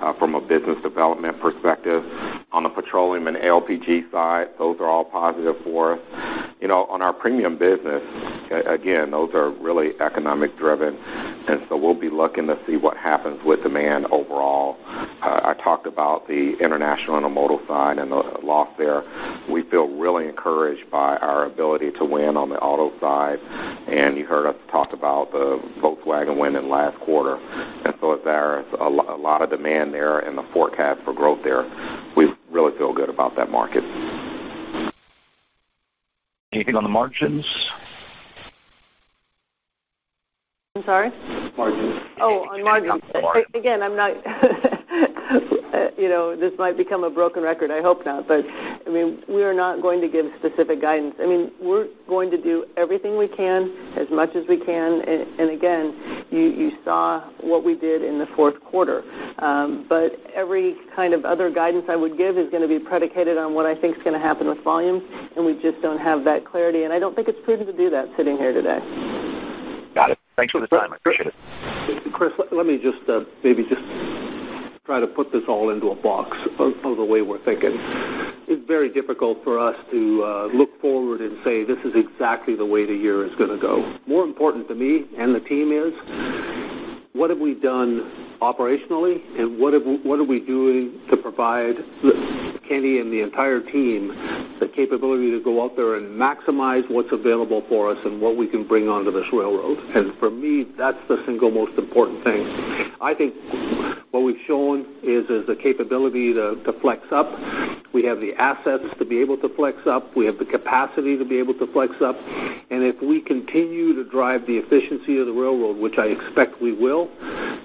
[0.00, 2.04] uh, from a business development perspective.
[2.52, 6.00] On the petroleum and LPG side, those are all positive for us.
[6.60, 8.02] You know, on our premium business,
[8.50, 10.96] again, those are really economic driven,
[11.48, 14.76] and so we'll be looking to see what happens with demand overall.
[15.22, 19.04] Uh, I talked about the international intermodal side and the loss there.
[19.48, 23.40] We feel really encouraged by our ability to win on the auto side,
[23.86, 27.36] and you heard us talk about the Volkswagen win in last quarter.
[27.84, 31.64] And so there's a, a lot of demand there and the forecast for growth there.
[32.16, 33.84] We really feel good about that market.
[36.52, 37.70] Anything on the margins?
[40.76, 41.12] I'm sorry?
[41.56, 42.00] Margins.
[42.20, 43.02] Oh, on margins.
[43.54, 44.16] Again, I'm not,
[45.98, 47.70] you know, this might become a broken record.
[47.70, 48.26] I hope not.
[48.26, 51.14] But I mean, we are not going to give specific guidance.
[51.20, 55.00] I mean, we're going to do everything we can, as much as we can.
[55.02, 59.04] And, and again, you, you saw what we did in the fourth quarter.
[59.38, 63.38] Um, but every kind of other guidance I would give is going to be predicated
[63.38, 65.02] on what I think is going to happen with volumes,
[65.36, 66.84] and we just don't have that clarity.
[66.84, 68.80] And I don't think it's prudent to do that sitting here today.
[69.94, 70.18] Got it.
[70.36, 70.92] Thanks for the time.
[70.92, 72.12] I appreciate it.
[72.12, 73.82] Chris, let me just uh, maybe just
[74.86, 77.78] try to put this all into a box of, of the way we're thinking.
[78.48, 82.64] It's very difficult for us to uh, look forward and say this is exactly the
[82.64, 83.86] way the year is going to go.
[84.06, 85.92] More important to me and the team is
[87.12, 91.76] what have we done operationally, and what have, what are we doing to provide
[92.66, 94.16] Kenny and the entire team
[94.60, 98.46] the capability to go out there and maximize what's available for us and what we
[98.46, 99.78] can bring onto this railroad.
[99.94, 102.46] And for me, that's the single most important thing.
[103.00, 103.34] I think
[104.10, 107.28] what we've shown is the capability to, flex up.
[107.92, 110.16] We have the assets to be able to flex up.
[110.16, 112.16] We have the capacity to be able to flex up.
[112.70, 116.72] And if we continue to drive the efficiency of the railroad, which I expect we
[116.72, 117.10] will,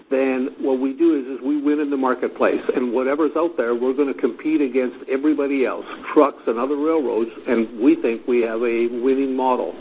[0.10, 2.62] then what we do is, is we win in the marketplace.
[2.76, 7.32] And whatever's out there, we're going to compete against everybody else, trucks and other railroads,
[7.48, 9.76] and we think we have a winning model.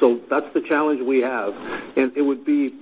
[0.00, 1.54] So that's the challenge we have.
[1.96, 2.74] And it would be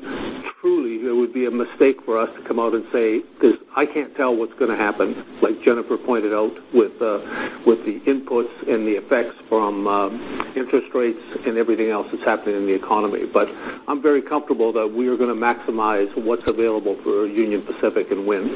[0.65, 3.85] truly, it would be a mistake for us to come out and say, because I
[3.85, 7.21] can't tell what's going to happen, like Jennifer pointed out, with, uh,
[7.67, 10.09] with the inputs and the effects from uh,
[10.57, 13.27] interest rates and everything else that's happening in the economy.
[13.27, 13.51] But
[13.89, 18.27] I'm very comfortable that we are going to maximize what's available for Union Pacific and
[18.27, 18.49] win.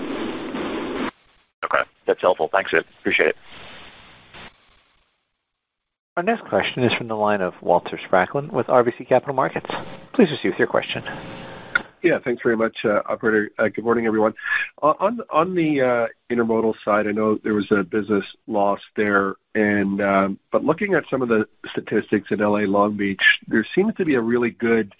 [1.62, 1.82] Okay.
[2.06, 2.48] That's helpful.
[2.48, 2.86] Thanks, Ed.
[3.00, 3.36] Appreciate it.
[6.16, 9.70] Our next question is from the line of Walter Spracklin with RBC Capital Markets.
[10.14, 11.04] Please proceed with your question.
[12.02, 13.50] Yeah, thanks very much, uh, operator.
[13.58, 14.34] Uh, good morning, everyone.
[14.80, 14.94] Uh,
[15.30, 19.34] on the intermodal side, I know there was a business loss there,
[20.00, 24.04] um, but looking at some of the statistics in LA Long Beach, there seems to
[24.04, 24.94] be a really good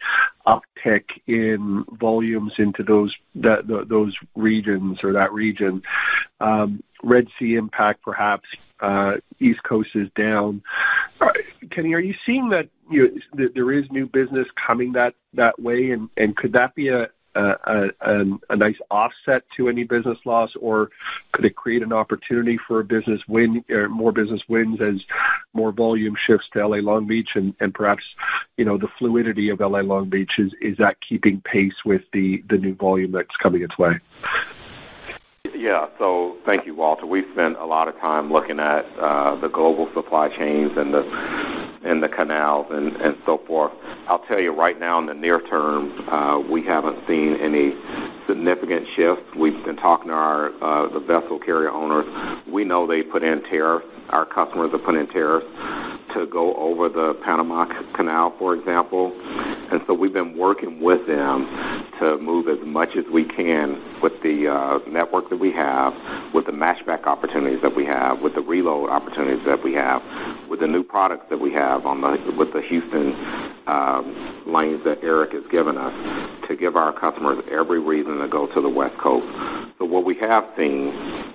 [0.46, 5.82] uptick in volumes into those those regions or that region.
[7.02, 8.48] Red Sea impact, perhaps
[8.80, 10.62] uh, East Coast is down.
[11.20, 11.32] Uh,
[11.70, 12.68] Kenny, are you seeing that
[13.32, 17.08] there is new business coming that that way, and and could that be a
[17.38, 20.90] a, nice offset to any business loss, or
[21.32, 25.00] could it create an opportunity for a business win, or more business wins as
[25.52, 28.04] more volume shifts to LA Long Beach, and, and perhaps
[28.56, 32.42] you know the fluidity of LA Long Beach is is that keeping pace with the
[32.48, 33.98] the new volume that's coming its way?
[35.98, 37.04] So thank you, Walter.
[37.04, 41.02] We spent a lot of time looking at uh, the global supply chains and the
[41.82, 43.72] and the canals and, and so forth.
[44.08, 47.76] I'll tell you right now, in the near term, uh, we haven't seen any
[48.28, 49.24] significant shifts.
[49.34, 52.06] We've been talking to our uh, the vessel carrier owners.
[52.46, 53.86] We know they put in tariffs.
[54.10, 55.46] Our customers have put in tariffs
[56.12, 57.64] to go over the Panama
[57.94, 59.12] Canal, for example.
[59.70, 61.46] And so we've been working with them
[61.98, 65.94] to move as much as we can with the uh, network that we have,
[66.32, 70.02] with the matchback opportunities that we have, with the reload opportunities that we have,
[70.48, 73.14] with the new products that we have on the with the Houston
[73.66, 74.14] um,
[74.46, 75.94] lanes that Eric has given us
[76.48, 79.26] to give our customers every reason to go to the West Coast.
[79.78, 80.88] So what we have seen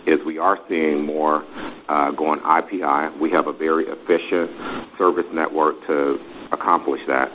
[0.05, 1.45] is we are seeing more
[1.87, 3.17] uh, going IPI.
[3.19, 4.51] We have a very efficient
[4.97, 6.19] service network to
[6.51, 7.31] accomplish that.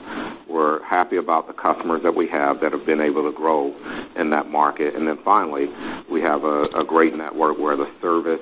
[0.49, 3.75] We're happy about the customers that we have that have been able to grow
[4.17, 4.95] in that market.
[4.95, 5.71] And then finally,
[6.09, 8.41] we have a, a great network where the service,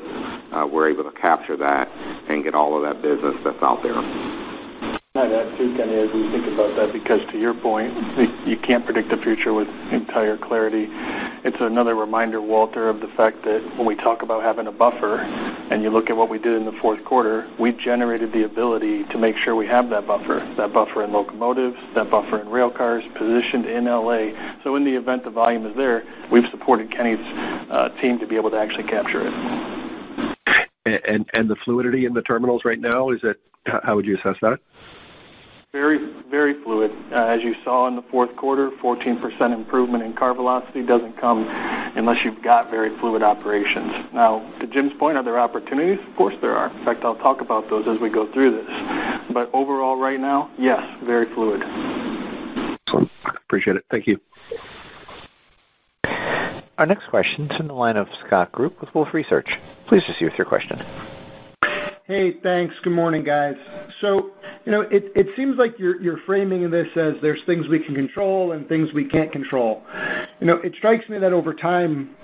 [0.52, 1.90] uh, we're able to capture that
[2.28, 4.45] and get all of that business that's out there.
[5.18, 7.94] I'd add too, Kenny, as we think about that, because to your point,
[8.46, 10.88] you can't predict the future with entire clarity.
[11.44, 15.18] It's another reminder, Walter, of the fact that when we talk about having a buffer,
[15.70, 19.04] and you look at what we did in the fourth quarter, we generated the ability
[19.04, 22.70] to make sure we have that buffer, that buffer in locomotives, that buffer in rail
[22.70, 24.30] cars, positioned in LA.
[24.64, 27.20] So in the event the volume is there, we've supported Kenny's
[27.70, 29.34] uh, team to be able to actually capture it.
[30.84, 33.40] And and the fluidity in the terminals right now is it?
[33.66, 34.60] How would you assess that?
[35.76, 35.98] Very,
[36.30, 36.90] very fluid.
[37.12, 41.46] Uh, as you saw in the fourth quarter, 14% improvement in car velocity doesn't come
[41.96, 43.92] unless you've got very fluid operations.
[44.10, 45.98] Now, to Jim's point, are there opportunities?
[46.08, 46.70] Of course there are.
[46.70, 48.66] In fact, I'll talk about those as we go through this.
[49.30, 51.62] But overall, right now, yes, very fluid.
[52.86, 53.10] Excellent.
[53.26, 53.84] Appreciate it.
[53.90, 54.18] Thank you.
[56.78, 59.58] Our next question is from the line of Scott Group with Wolfe Research.
[59.86, 60.80] Please proceed with your question.
[62.06, 62.72] Hey, thanks.
[62.84, 63.56] Good morning, guys.
[64.00, 64.30] So,
[64.64, 68.52] you know, it seems like you're you're framing this as there's things we can control
[68.52, 69.82] and things we can't control.
[70.38, 72.14] You know, it strikes me that over time,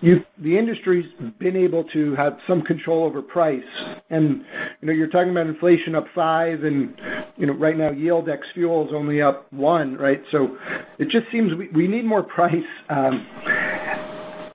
[0.00, 3.64] you the industry's been able to have some control over price.
[4.10, 4.44] And
[4.80, 7.00] you know, you're talking about inflation up five, and
[7.36, 10.22] you know, right now yield ex fuel is only up one, right?
[10.30, 10.56] So
[10.98, 12.62] it just seems we, we need more price.
[12.88, 13.26] Um,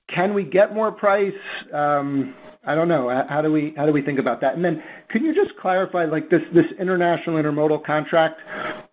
[0.08, 1.34] can we get more price?
[1.74, 2.34] Um,
[2.66, 3.24] I don't know.
[3.28, 4.54] How do we how do we think about that?
[4.54, 8.40] And then can you just clarify like this this international intermodal contract?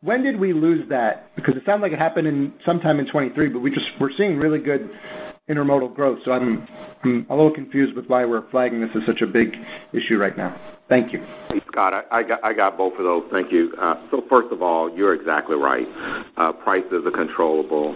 [0.02, 1.34] When did we lose that?
[1.36, 4.38] Because it sounded like it happened in sometime in 23, but we just we're seeing
[4.38, 4.90] really good
[5.50, 6.20] intermodal growth.
[6.26, 6.68] So I'm
[7.04, 9.58] I'm a little confused with why we're flagging this as such a big
[9.94, 10.56] issue right now.
[10.92, 11.26] Thank you.
[11.68, 13.24] Scott, I, got, both of those.
[13.32, 13.74] Thank you.
[13.78, 15.88] Uh, so first of all, you're exactly right.
[16.36, 17.96] Uh, prices are controllable,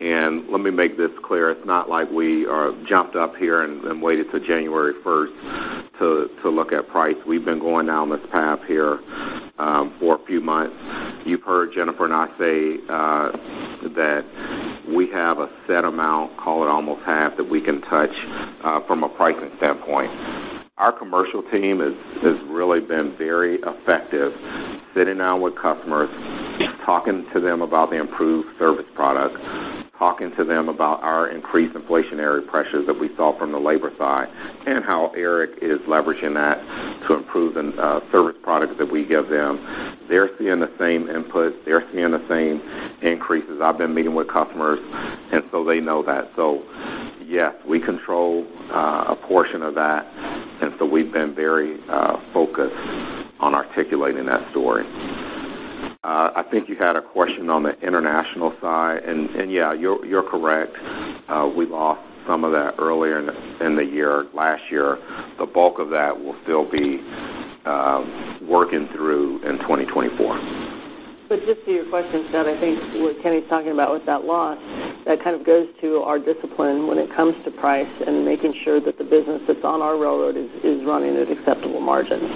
[0.00, 1.50] and let me make this clear.
[1.50, 6.48] It's not like we are jumped up here and, waited to January 1st to to
[6.48, 7.16] look at price.
[7.26, 9.00] We've been going down this path here
[9.58, 10.76] um, for a few months.
[11.24, 13.32] You've heard Jennifer and I say uh,
[13.88, 14.24] that
[14.86, 18.14] we have a set amount, call it almost half, that we can touch
[18.62, 20.12] uh, from a pricing standpoint.
[20.78, 24.38] Our commercial team has, has really been very effective
[24.92, 26.10] sitting down with customers,
[26.84, 29.42] talking to them about the improved service product,
[29.96, 34.28] talking to them about our increased inflationary pressures that we saw from the labor side
[34.66, 36.60] and how Eric is leveraging that
[37.06, 39.58] to improve the uh, service product that we give them.
[40.08, 41.64] They're seeing the same input.
[41.64, 42.60] They're seeing the same
[43.00, 43.62] increases.
[43.62, 44.80] I've been meeting with customers,
[45.32, 46.32] and so they know that.
[46.36, 46.62] So
[47.26, 50.06] yes, we control uh, a portion of that,
[50.60, 52.76] and so we've been very uh, focused
[53.40, 54.86] on articulating that story.
[56.04, 60.04] Uh, I think you had a question on the international side, and, and yeah, you're,
[60.06, 60.76] you're correct.
[61.28, 64.98] Uh, we lost some of that earlier in the, in the year, last year.
[65.38, 67.02] The bulk of that will still be
[67.64, 70.38] um, working through in 2024.
[71.28, 74.58] But just to your question, Scott, I think what Kenny's talking about with that loss,
[75.06, 78.80] that kind of goes to our discipline when it comes to price and making sure
[78.80, 82.30] that the business that's on our railroad is, is running at acceptable margins.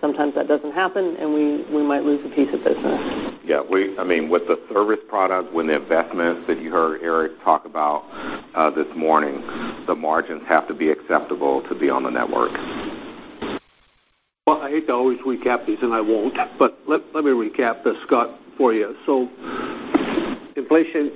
[0.00, 3.34] Sometimes that doesn't happen, and we, we might lose a piece of business.
[3.44, 3.98] Yeah, we.
[3.98, 8.06] I mean, with the service product, when the investments that you heard Eric talk about
[8.54, 9.42] uh, this morning,
[9.86, 12.52] the margins have to be acceptable to be on the network.
[14.50, 17.84] Well, I hate to always recap these, and I won't, but let, let me recap
[17.84, 18.96] this, Scott, for you.
[19.06, 19.30] So,
[20.56, 21.10] inflation,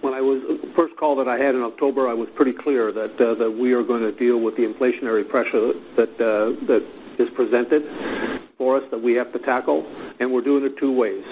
[0.00, 0.42] when I was,
[0.74, 3.74] first call that I had in October, I was pretty clear that, uh, that we
[3.74, 6.84] are going to deal with the inflationary pressure that, uh, that
[7.20, 9.84] is presented for us that we have to tackle,
[10.20, 11.24] and we're doing it two ways.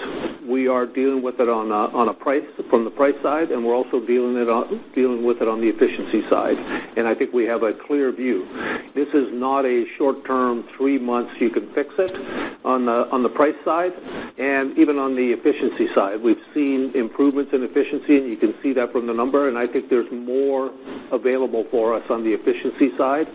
[0.45, 3.65] We are dealing with it on a, on a price from the price side, and
[3.65, 6.57] we're also dealing it on, dealing with it on the efficiency side.
[6.97, 8.47] And I think we have a clear view.
[8.93, 12.13] This is not a short-term, three months you can fix it
[12.65, 13.93] on the on the price side,
[14.37, 16.21] and even on the efficiency side.
[16.21, 19.47] We've seen improvements in efficiency, and you can see that from the number.
[19.47, 20.71] And I think there's more
[21.11, 23.27] available for us on the efficiency side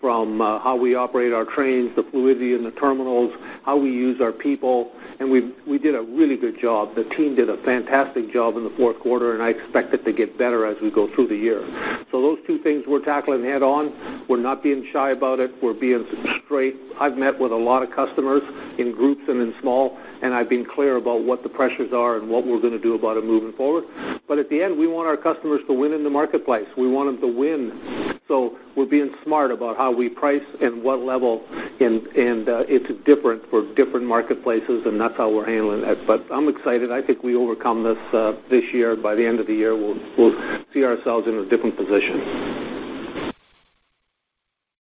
[0.00, 2.70] from uh, how we operate our trains, the fluidity in the
[3.06, 3.32] terminals,
[3.64, 6.94] how we use our people, and we we did a really good job.
[6.94, 10.12] The team did a fantastic job in the fourth quarter, and I expect it to
[10.12, 11.64] get better as we go through the year.
[12.10, 13.92] So those two things we're tackling head on.
[14.28, 15.50] We're not being shy about it.
[15.62, 16.04] We're being
[16.44, 16.76] straight.
[16.98, 18.42] I've met with a lot of customers
[18.78, 22.28] in groups and in small, and I've been clear about what the pressures are and
[22.28, 23.84] what we're going to do about it moving forward.
[24.26, 26.66] But at the end, we want our customers to win in the marketplace.
[26.76, 28.15] We want them to win.
[28.28, 31.44] So we're being smart about how we price and what level,
[31.78, 36.04] and and uh, it's different for different marketplaces, and that's how we're handling it.
[36.08, 36.90] But I'm excited.
[36.90, 38.96] I think we overcome this uh, this year.
[38.96, 40.36] By the end of the year, we'll we'll
[40.72, 42.20] see ourselves in a different position.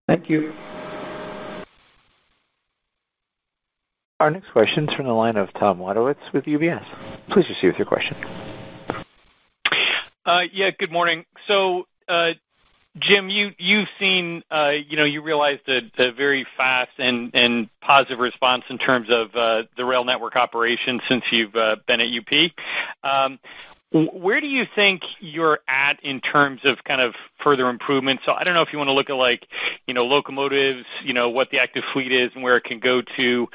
[0.07, 0.53] Thank you.
[4.21, 6.85] Our next question is from the line of Tom Wadewitz with UBS.
[7.27, 8.15] Please proceed with your question.
[10.25, 11.25] Uh, yeah, good morning.
[12.97, 18.65] Jim, you you've seen, uh, you know, you realized a, very fast and positive response
[18.69, 22.51] in terms of uh, the rail network operation since you've uh, been at UP.
[23.03, 23.39] Um,
[23.91, 28.21] where do you think you're at in terms of kind of further improvement?
[28.25, 29.47] So I don't know if you want to look at like,
[29.85, 33.03] you know, locomotives, you know, what the active fleet is and where it can go
[33.17, 33.49] to.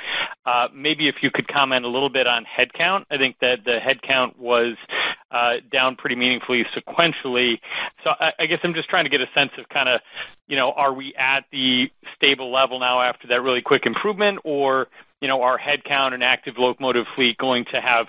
[0.72, 3.06] Maybe if you could comment a little bit on headcount.
[3.10, 4.76] I think that the headcount was
[5.70, 7.60] down pretty meaningfully sequentially.
[8.04, 10.00] So I, guess I'm just trying to get a sense of kind of,
[10.46, 14.88] you know, are we at the stable level now after that really quick improvement, or
[15.20, 18.06] you know, our headcount and active locomotive fleet going to have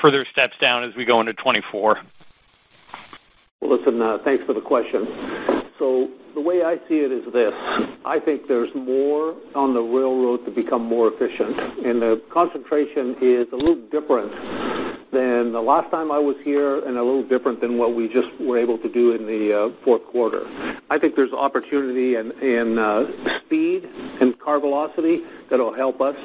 [0.00, 2.00] further steps down as we go into 24?
[3.60, 5.06] Well, listen, uh, thanks for the question.
[5.78, 7.54] So the way I see it is this.
[8.04, 13.48] I think there's more on the railroad to become more efficient, and the concentration is
[13.52, 14.32] a little different
[15.12, 18.28] than the last time I was here and a little different than what we just
[18.40, 20.46] were able to do in the uh, fourth quarter.
[20.88, 23.84] I think there's opportunity in uh, speed
[24.20, 26.16] and car velocity that'll help us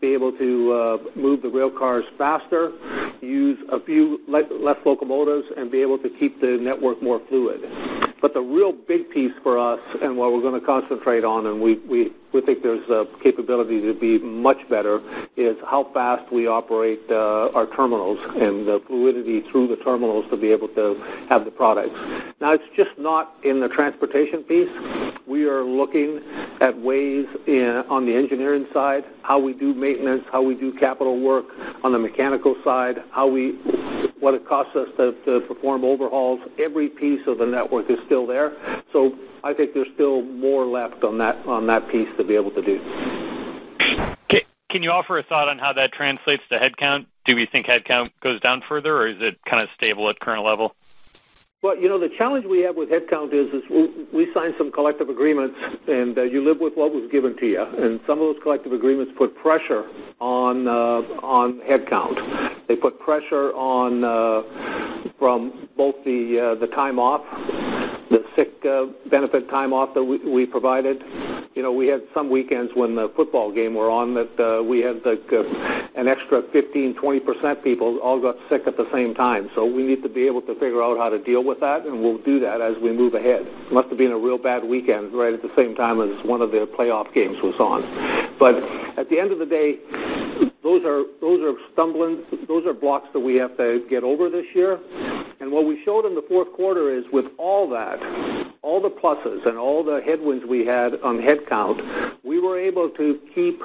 [0.00, 2.72] be able to uh, move the rail cars faster,
[3.20, 7.64] use a few less locomotives, and be able to keep the network more fluid.
[8.24, 11.60] But the real big piece for us and what we're going to concentrate on, and
[11.60, 12.10] we
[12.46, 15.02] think there's a capability to be much better,
[15.36, 20.38] is how fast we operate uh, our terminals and the fluidity through the terminals to
[20.38, 20.94] be able to
[21.28, 21.94] have the products.
[22.40, 24.70] Now, it's just not in the transportation piece.
[25.26, 26.22] We are looking
[26.62, 27.26] at ways
[27.90, 31.44] on the engineering side, how we do maintenance, how we do capital work
[31.82, 33.02] on the mechanical side,
[34.24, 36.40] what it costs us to perform overhauls.
[36.58, 38.56] Every piece of the network is still there.
[38.90, 42.50] So I think there's still more left on that on that piece to be able
[42.52, 42.80] to do.
[44.70, 47.06] Can you offer a thought on how that translates to headcount?
[47.26, 50.42] Do we think headcount goes down further, or is it kind of stable at current
[50.42, 50.74] level?
[51.64, 53.62] Well, you know, the challenge we have with headcount is is
[54.12, 55.56] we signed some collective agreements,
[55.88, 57.62] and uh, you live with what was given to you.
[57.62, 59.88] And some of those collective agreements put pressure
[60.20, 60.72] on uh,
[61.24, 62.66] on headcount.
[62.66, 67.24] They put pressure on uh, from both the the time off,
[68.14, 71.02] the sick uh, benefit time off that we we provided.
[71.54, 74.80] You know, we had some weekends when the football game were on that uh, we
[74.80, 74.96] had
[75.94, 79.50] an extra 15%, 20% people all got sick at the same time.
[79.54, 82.02] So we need to be able to figure out how to deal with that, and
[82.02, 83.46] we'll do that as we move ahead.
[83.70, 86.50] Must have been a real bad weekend right at the same time as one of
[86.50, 87.82] the playoff games was on.
[88.38, 88.56] But
[88.98, 89.78] at the end of the day,
[90.64, 91.04] those are
[91.72, 92.24] stumbling.
[92.48, 94.80] Those are blocks that we have to get over this year.
[95.40, 98.00] And what we showed in the fourth quarter is with all that,
[98.62, 103.20] all the pluses and all the headwinds we had on headcount, we were able to
[103.34, 103.60] keep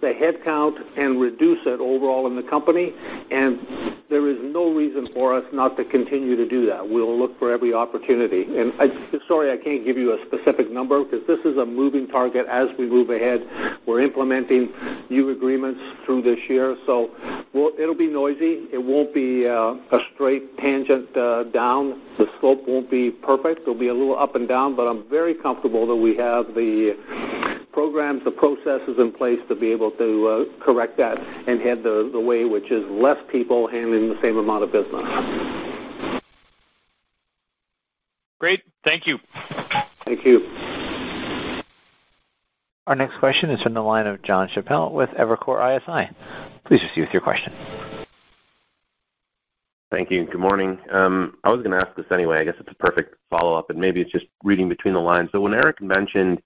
[0.00, 2.94] the headcount and reduce it overall in the company,
[3.30, 3.60] and
[4.08, 6.88] there is no reason for us not to continue to do that.
[6.88, 8.44] We'll look for every opportunity.
[8.58, 8.72] And
[9.28, 12.70] sorry, I can't give you a specific number because this is a moving target as
[12.78, 13.46] we move ahead.
[13.86, 14.72] We're implementing
[15.10, 17.10] new agreements through this year, so
[17.78, 18.68] it'll be noisy.
[18.72, 22.00] It won't be uh, a straight tangent uh, down.
[22.18, 23.62] The slope won't be perfect.
[23.62, 26.96] It'll be a little up and down, but I'm very comfortable that we have the
[27.72, 32.20] programs, the processes in place to be able to uh, correct that and head the
[32.20, 35.06] way, which is less people handling the same amount of business.
[38.38, 38.62] Great.
[38.84, 39.18] Thank you.
[40.04, 40.48] Thank you.
[42.90, 46.12] Our next question is from the line of Jon Chappell with Evercore ISI.
[46.64, 47.52] Please proceed with your question.
[49.92, 50.24] Thank you.
[50.24, 50.76] Good morning.
[50.90, 52.40] Um, I was going to ask this anyway.
[52.40, 55.28] I guess it's a perfect follow-up, and maybe it's just reading between the lines.
[55.30, 56.42] So when Eric mentioned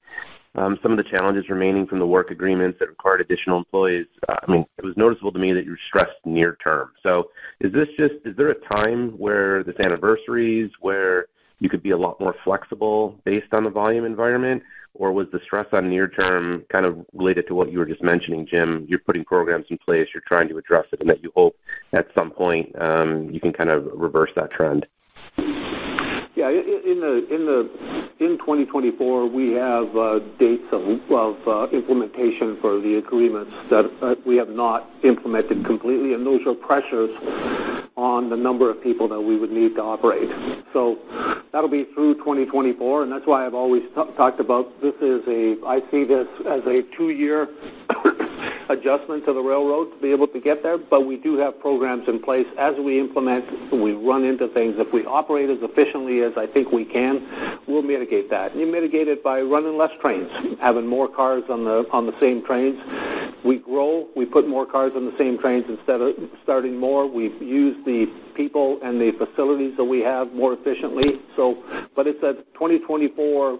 [0.54, 4.36] um, some of the challenges remaining from the work agreements that required additional employees, uh,
[4.46, 6.92] I mean, it was noticeable to me that you stressed near term.
[7.02, 7.30] So
[7.60, 11.24] is this just is there a time where this anniversaries, where
[11.60, 14.62] you could be a lot more flexible based on the volume environment?
[14.96, 18.02] Or was the stress on near term kind of related to what you were just
[18.02, 18.86] mentioning, Jim?
[18.88, 21.56] You're putting programs in place, you're trying to address it, and that you hope
[21.92, 24.86] at some point um, you can kind of reverse that trend.
[26.36, 26.50] Yeah.
[28.20, 34.36] In 2024, we have uh, dates of uh, implementation for the agreements that uh, we
[34.36, 37.10] have not implemented completely, and those are pressures
[37.96, 40.28] on the number of people that we would need to operate.
[40.72, 40.98] So
[41.52, 45.22] that'll be through 2024, and that's why I've always talked about this is
[45.64, 47.48] I see this as a two-year
[48.68, 50.78] adjustment to the railroad to be able to get there.
[50.78, 52.46] But we do have programs in place.
[52.58, 54.76] As we implement, we run into things.
[54.78, 57.26] If we operate as efficiently as I think we can,
[57.66, 58.56] we'll mitigate that.
[58.56, 60.30] You mitigate it by running less trains,
[60.60, 62.78] having more cars on the same trains.
[63.44, 67.06] We grow, we put more cars on the same trains instead of starting more.
[67.06, 71.20] We use the people and the facilities that we have more efficiently.
[71.36, 71.62] So,
[71.94, 73.58] but it's a 2024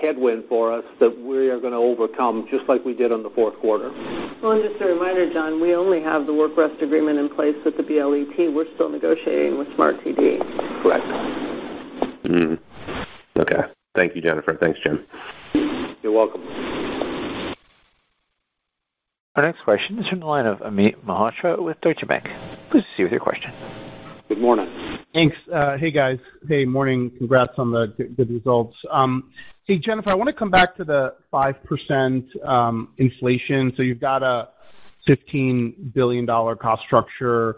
[0.00, 3.30] headwind for us that we are going to overcome, just like we did on the
[3.30, 3.90] fourth quarter.
[4.42, 7.56] Well, and just a reminder, John, we only have the work rest agreement in place
[7.64, 8.52] with the BLET.
[8.52, 10.82] We're still negotiating with SMART-TD.
[10.82, 11.06] Correct.
[12.24, 13.40] Mm-hmm.
[13.40, 13.62] Okay.
[13.94, 14.54] Thank you, Jennifer.
[14.54, 15.06] Thanks, Jim.
[16.02, 16.42] You're welcome.
[19.36, 22.24] Our next question is from the line of Amit Mehrotra with Deutsche Bank.
[22.70, 23.52] Please proceed with your question.
[24.28, 24.66] Good morning.
[25.12, 25.36] Thanks.
[25.52, 26.18] Uh, hey, guys.
[26.48, 27.10] Hey, morning.
[27.10, 28.74] Congrats on the good results.
[28.90, 29.30] Um,
[29.64, 33.74] hey, Jennifer, I want to come back to the 5% um, inflation.
[33.76, 34.48] So you've got a
[35.06, 37.56] $15 billion cost structure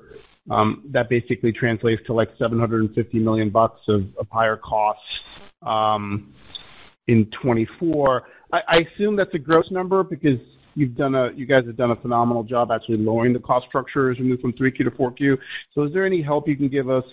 [0.51, 5.22] um, that basically translates to like $750 million of higher costs
[7.07, 8.29] in 2024.
[8.51, 10.41] I assume that's a gross number because
[10.75, 14.11] you've done a you guys have done a phenomenal job actually lowering the cost structure
[14.11, 15.39] as we move from 3Q to 4Q.
[15.75, 17.05] So is there any help you can give us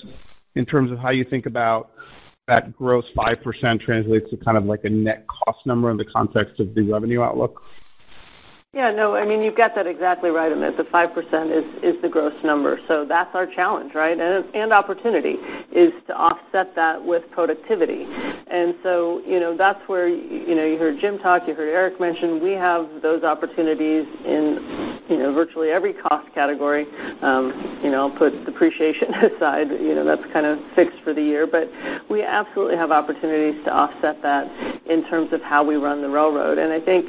[0.55, 1.91] in terms of how you think about
[2.47, 6.59] that gross 5% translates to kind of like a net cost number in the context
[6.59, 7.63] of the revenue outlook?
[8.75, 10.75] Yeah, no, I mean, you've got that exactly right, Amit.
[10.75, 12.77] The 5% is, is the gross number.
[12.89, 14.19] So that's our challenge, right?
[14.19, 15.37] And, and opportunity
[15.71, 18.05] is to offset that with productivity.
[18.47, 22.01] And so, you know, that's where, you know, you heard Jim talk, you heard Eric
[22.01, 26.87] mention, we have those opportunities in, you know, virtually every cost category.
[27.21, 31.21] Um, you know, I'll put depreciation aside, you know, that's kind of fixed for the
[31.21, 31.71] year, but
[32.09, 34.49] we absolutely have opportunities to offset that
[34.85, 36.57] in terms of how we run the railroad.
[36.57, 37.05] And I think,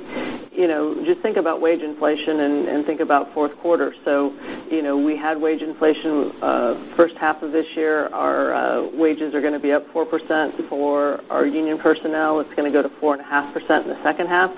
[0.52, 3.94] you know, just think about wage inflation and, and think about fourth quarter.
[4.04, 4.32] So,
[4.70, 8.08] you know, we had wage inflation uh, first half of this year.
[8.08, 12.40] Our uh, wages are going to be up 4% for our union personnel.
[12.40, 14.50] It's going to go to 4.5% in the second half,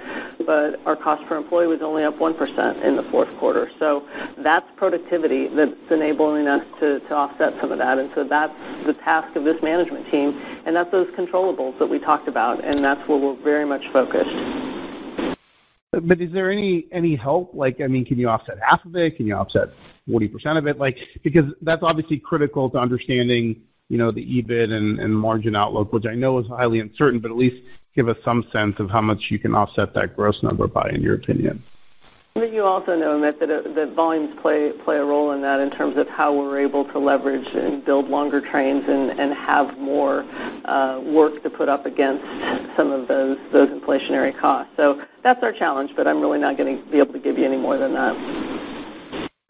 [0.47, 3.71] but our cost per employee was only up 1% in the fourth quarter.
[3.79, 4.07] So
[4.39, 7.99] that's productivity that's enabling us to, offset some of that.
[7.99, 8.55] And so that's
[8.85, 12.85] the task of this management team, and that's those controllables that we talked about, and
[12.85, 14.35] that's where we're very much focused.
[15.91, 17.55] But is there any help?
[17.55, 19.17] Like, I mean, can you offset half of it?
[19.17, 19.71] Can you offset
[20.09, 20.79] forty percent of it?
[20.79, 26.05] Like, because that's obviously critical to understanding, you know, the EBIT and, margin outlook, which
[26.05, 27.63] I know is highly uncertain, but at least
[27.95, 31.01] give us some sense of how much you can offset that gross number by, in
[31.01, 31.63] your opinion.
[32.37, 35.71] You also know, Amit, that, uh, that volumes play play a role in that in
[35.71, 40.25] terms of how we're able to leverage and build longer trains and, and have more
[40.65, 42.25] uh, work to put up against
[42.77, 44.73] some of those those inflationary costs.
[44.77, 47.45] So that's our challenge, but I'm really not going to be able to give you
[47.45, 48.17] any more than that.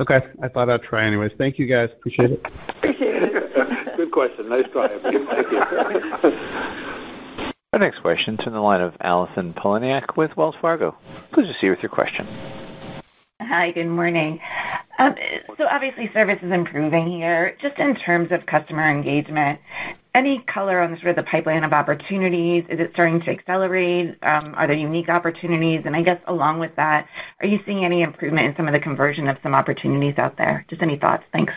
[0.01, 1.33] Okay, I thought I'd try anyways.
[1.37, 1.91] Thank you guys.
[1.93, 2.47] Appreciate it.
[2.69, 3.97] Appreciate it.
[3.97, 4.49] Good question.
[4.49, 4.89] Nice try.
[4.99, 5.15] Thank
[5.53, 6.39] you.
[7.73, 10.97] Our next question is from the line of Allison Poliniak with Wells Fargo.
[11.33, 12.27] Please proceed with your question.
[13.41, 14.41] Hi, good morning.
[14.99, 15.15] Um,
[15.57, 17.57] so obviously service is improving here.
[17.63, 19.61] Just in terms of customer engagement,
[20.13, 22.65] any color on sort of the pipeline of opportunities?
[22.69, 24.17] Is it starting to accelerate?
[24.23, 25.83] Um, are there unique opportunities?
[25.87, 27.09] And I guess along with that,
[27.41, 30.65] are you seeing any improvement in some of the conversion of some opportunities out there?
[30.69, 31.23] Just any thoughts?
[31.33, 31.55] Thanks.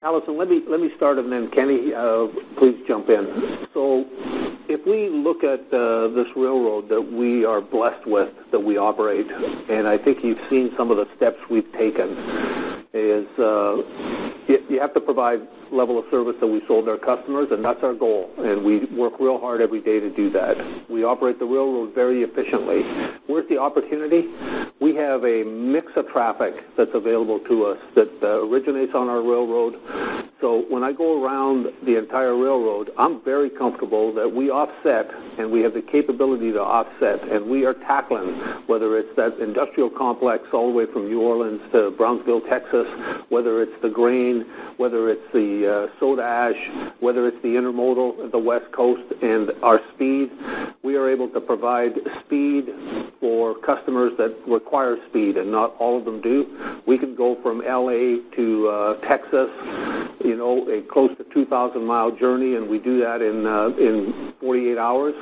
[0.00, 3.66] Allison, let me let me start, and then Kenny, uh, please jump in.
[3.74, 4.06] So,
[4.68, 9.26] if we look at uh, this railroad that we are blessed with, that we operate,
[9.68, 12.14] and I think you've seen some of the steps we've taken,
[12.92, 13.76] is uh,
[14.48, 17.94] you, have to provide level of service that we sold our customers, and that's our
[17.94, 18.30] goal.
[18.38, 20.56] And we work real hard every day to do that.
[20.88, 22.82] We operate the railroad very efficiently.
[23.26, 24.28] Where's the opportunity?
[24.80, 30.27] We have a mix of traffic that's available to us that originates on our railroad.
[30.40, 35.50] So when I go around the entire railroad, I'm very comfortable that we offset and
[35.50, 38.34] we have the capability to offset, and we are tackling
[38.66, 42.86] whether it's that industrial complex all the way from New Orleans to Brownsville, Texas,
[43.30, 48.30] whether it's the grain, whether it's the uh, soda ash, whether it's the intermodal at
[48.30, 50.30] the West Coast, and our speed.
[50.84, 52.72] We are able to provide speed
[53.20, 56.80] for customers that require speed, and not all of them do.
[56.86, 59.50] We can go from LA to uh, Texas,
[60.28, 64.34] you know, a close to 2,000 mile journey, and we do that in uh, in
[64.40, 65.14] 48 hours.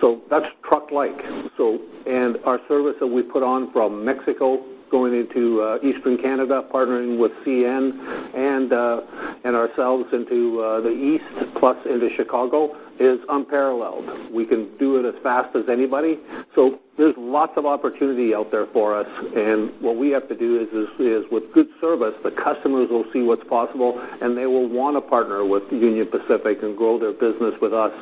[0.00, 1.20] So that's truck-like.
[1.56, 6.64] So, and our service that we put on from Mexico going into uh, eastern Canada,
[6.72, 7.92] partnering with CN
[8.34, 9.00] and uh,
[9.44, 14.32] and ourselves into uh, the east, plus into Chicago, is unparalleled.
[14.32, 16.18] We can do it as fast as anybody.
[16.54, 19.06] So there's lots of opportunity out there for us,
[19.36, 23.04] and what we have to do is, is, is with good service, the customers will
[23.12, 27.12] see what's possible, and they will want to partner with Union Pacific and grow their
[27.12, 27.92] business with us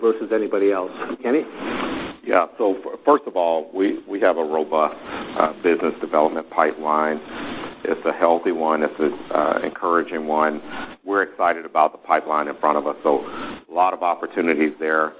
[0.00, 0.92] versus anybody else.
[1.22, 1.44] Kenny?
[2.24, 2.46] Yeah.
[2.56, 4.96] So first of all, we we have a robust
[5.36, 7.20] uh, business development pipeline.
[7.84, 8.82] It's a healthy one.
[8.84, 10.62] It's an uh, encouraging one.
[11.04, 12.96] We're excited about the pipeline in front of us.
[13.02, 15.12] So a lot of opportunities there.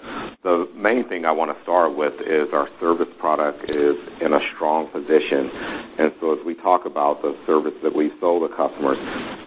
[0.43, 4.41] The main thing I want to start with is our service product is in a
[4.55, 5.51] strong position.
[5.99, 8.99] And so as we talk about the service that we sold to customers,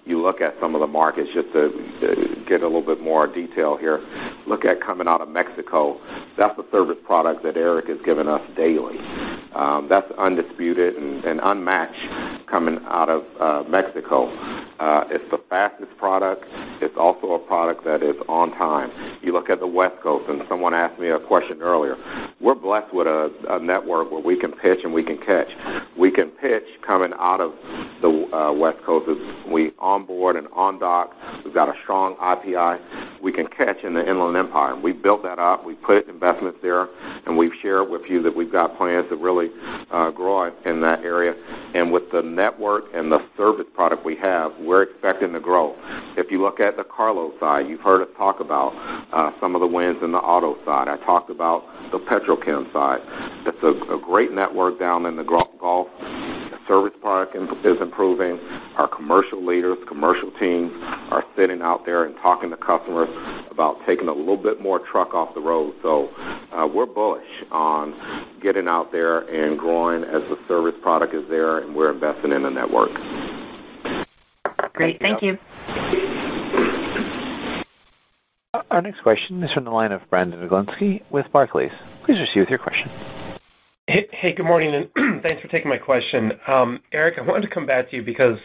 [0.06, 3.78] you look at some of the markets just to get a little bit more detail
[3.78, 4.04] here.
[4.46, 6.02] Look at coming out of Mexico.
[6.36, 9.00] That's the service product that Eric has given us daily.
[9.54, 14.28] Um, that's undisputed and, and unmatched coming out of uh, Mexico.
[14.80, 16.25] Uh, it's the fastest product.
[16.82, 18.92] It's also a product that is on time.
[19.22, 21.98] You look at the West Coast, and someone asked me a question earlier.
[22.40, 25.50] We're blessed with a, a network where we can pitch and we can catch.
[25.98, 27.54] We can pitch coming out of
[28.02, 29.10] the uh, West Coast.
[29.48, 31.16] We onboard and on dock.
[31.44, 32.80] We've got a strong IPI.
[33.22, 34.76] We can catch in the Inland Empire.
[34.76, 35.66] We built that up.
[35.66, 36.90] We put investments there,
[37.26, 39.50] and we've shared with you that we've got plans to really
[39.92, 41.36] uh, grow in that area.
[41.74, 45.76] And with the network and the service product we have, we're expecting to grow.
[46.18, 48.74] If you look at the carload side, you've heard us talk about
[49.12, 50.88] uh, some of the wins in the auto side.
[50.88, 53.02] I talked about the petrochem side.
[53.46, 55.90] It's a, a great network down in the Gulf.
[56.00, 57.36] The service product
[57.66, 58.40] is improving.
[58.78, 60.72] Our commercial leaders, commercial teams
[61.12, 63.10] are sitting out there and talking to customers
[63.52, 65.76] about taking a little bit more truck off the road.
[65.82, 66.10] So
[66.52, 67.94] uh, we're bullish on
[68.42, 72.44] getting out there and growing as the service product is there, and we're investing in
[72.44, 72.92] the network.
[74.76, 75.00] Great.
[75.00, 75.40] Thank you.
[78.72, 81.72] Our next question is from the line of Brandon Oglenski with Barclays.
[82.04, 82.90] Please proceed with your question.
[83.88, 86.34] Hey, good morning, and thanks for taking my question.
[86.48, 88.40] Um, Eric, I wanted to come back to you because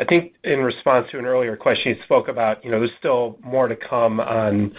[0.00, 3.38] I think in response to an earlier question, you spoke about, you know, there's still
[3.42, 4.74] more to come on,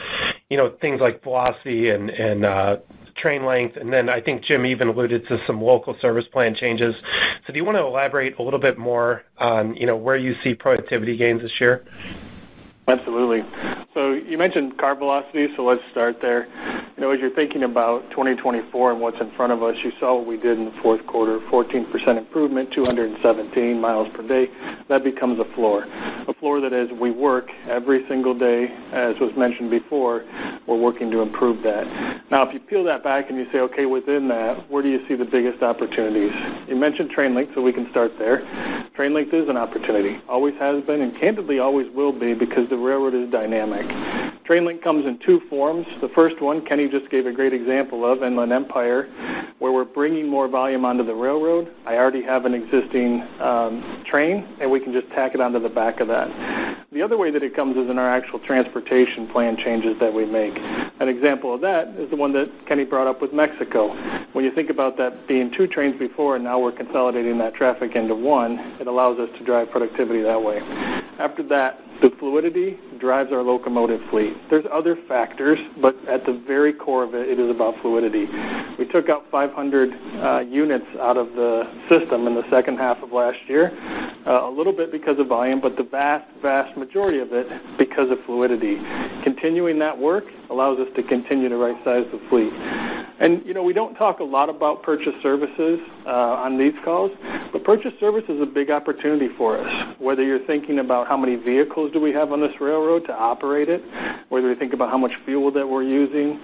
[0.49, 2.78] you know, things like velocity and uh,
[3.16, 3.78] train length.
[3.78, 6.95] And then I think Jim even alluded to some local service plan changes.
[7.45, 10.36] So do you want to elaborate a little bit more on, you know, where you
[10.43, 11.84] see productivity gains this year?
[12.88, 13.45] Absolutely.
[13.93, 16.47] So you mentioned car velocity, so let's start there.
[16.95, 20.15] You know, as you're thinking about 2024 and what's in front of us, you saw
[20.15, 24.49] what we did in the fourth quarter, 14% improvement, 217 miles per day.
[24.88, 25.88] That becomes a floor.
[26.27, 30.25] A floor that as we work every single day, as was mentioned before,
[30.67, 31.86] we're working to improve that.
[32.32, 35.05] Now, if you peel that back and you say, okay, within that, where do you
[35.07, 36.34] see the biggest opportunities?
[36.67, 38.39] You mentioned train length, so we can start there.
[38.93, 42.78] Train length is an opportunity, always has been, and candidly always will be because the
[42.78, 44.30] railroad is dynamic.
[44.43, 45.85] Train length comes in two forms.
[46.01, 49.03] The first one, Kenny just gave a great example of, Inland Empire,
[49.59, 51.71] where we're bringing more volume onto the railroad.
[51.85, 55.69] I already have an existing um, train, and we can just tack it onto the
[55.69, 56.77] back of that.
[56.91, 60.25] The other way that it comes is in our actual transportation plan changes that we
[60.25, 60.57] make.
[60.99, 63.93] An example of that is the one that Kenny brought up with Mexico.
[64.33, 67.95] When you think about that being two trains before, and now we're consolidating that traffic
[67.95, 70.59] into one, it allows us to drive productivity that way.
[71.19, 74.35] After that, the fluidity drives our locomotive fleet.
[74.49, 78.27] There's other factors, but at the very core of it, it is about fluidity.
[78.77, 83.13] We took out 500 uh, units out of the system in the second half of
[83.13, 83.71] last year,
[84.25, 88.11] uh, a little bit because of volume, but the vast, vast majority of it because
[88.11, 88.75] of fluidity.
[89.23, 92.53] Continuing that work allows us to continue to right size the fleet.
[93.22, 97.11] And you know, we don't talk a lot about purchase services uh, on these calls,
[97.53, 99.95] but purchase service is a big opportunity for us.
[99.99, 103.69] Whether you're thinking about how many vehicles do we have on this railroad to operate
[103.69, 103.84] it,
[104.30, 106.39] whether we think about how much fuel that we're using,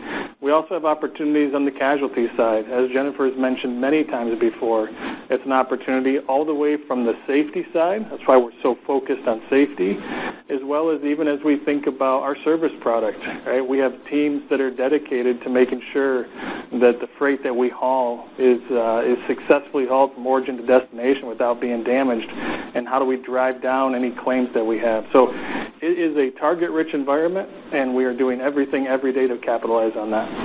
[0.48, 2.70] we also have opportunities on the casualty side.
[2.70, 4.88] As Jennifer has mentioned many times before,
[5.30, 8.10] it's an opportunity all the way from the safety side.
[8.10, 10.00] That's why we're so focused on safety,
[10.48, 13.20] as well as even as we think about our service product.
[13.46, 16.30] Right, we have teams that are dedicated to making sure
[16.72, 21.28] that the freight that we haul is uh, is successfully hauled from origin to destination
[21.28, 22.30] without being damaged,
[22.74, 25.06] and how do we drive down any claims that we have?
[25.12, 25.34] So,
[25.80, 30.10] it is a target-rich environment, and we are doing everything every day to capitalize on
[30.12, 30.37] that.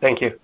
[0.00, 0.38] Thank you.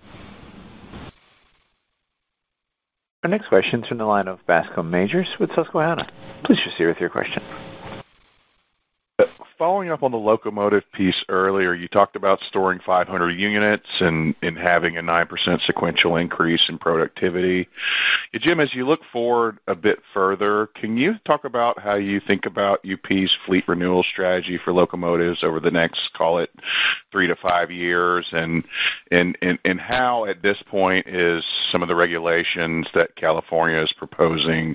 [3.22, 6.08] Our next question is from the line of Bascome Majors with Susquehanna.
[6.42, 7.42] Please proceed with your question
[9.18, 9.26] uh,
[9.60, 14.96] following up on the locomotive piece earlier, you talked about storing 500 units and, having
[14.96, 17.68] a 9% sequential increase in productivity.
[18.32, 22.46] Jim, as you look forward a bit further, can you talk about how you think
[22.46, 26.50] about UP's fleet renewal strategy for locomotives over the next, call it,
[27.12, 28.64] three to five years, and
[29.78, 34.74] how at this point is some of the regulations that California is proposing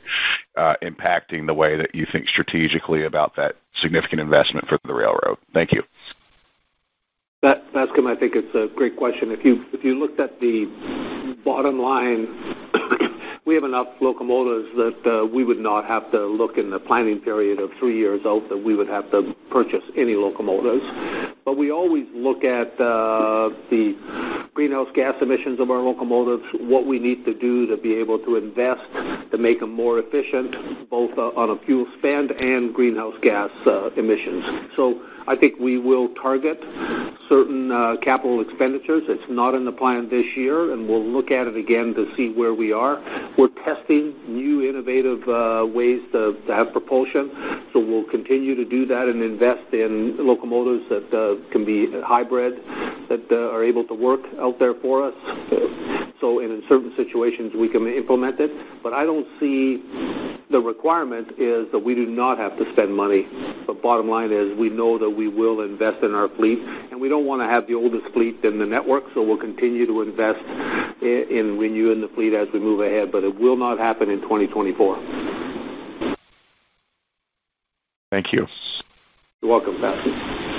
[0.56, 5.38] uh, impacting the way that you think strategically about that significant investment for the railroad?
[5.54, 5.84] Thank you.
[7.44, 9.32] Bascome, I think it's a great question.
[9.32, 10.66] If you if you looked at the
[11.44, 12.28] bottom line,
[13.46, 17.20] we have enough locomotives that uh, we would not have to look in the planning
[17.20, 20.84] period of three years out that we would have to purchase any locomotives.
[21.46, 23.96] But we always look at uh, the
[24.56, 28.36] greenhouse gas emissions of our locomotives, what we need to do to be able to
[28.36, 28.82] invest
[29.30, 33.92] to make them more efficient, both uh, on a fuel spend and greenhouse gas uh,
[33.92, 34.44] emissions.
[34.76, 36.64] So I think we will target
[37.28, 39.04] certain uh, capital expenditures.
[39.08, 42.30] It's not in the plan this year, and we'll look at it again to see
[42.30, 43.02] where we are.
[43.38, 47.32] We're testing new innovative uh, ways to, to have propulsion,
[47.74, 52.64] so we'll continue to do that and invest in locomotives that uh, can be hybrid,
[53.10, 55.14] that uh, are able to work out there for us.
[56.20, 59.84] So in certain situations we can implement it, but I don't see
[60.50, 63.28] the requirement is that we do not have to spend money.
[63.68, 66.60] But bottom line is we know that we will invest in our fleet,
[66.92, 69.86] and we don't want to have the oldest fleet in the network, so we'll continue
[69.86, 70.40] to invest
[71.02, 74.22] in, in renewing the fleet as we move ahead, but it will not happen in
[74.22, 75.00] 2024.
[78.12, 78.48] Thank you.
[79.42, 80.55] You're welcome, Patrick.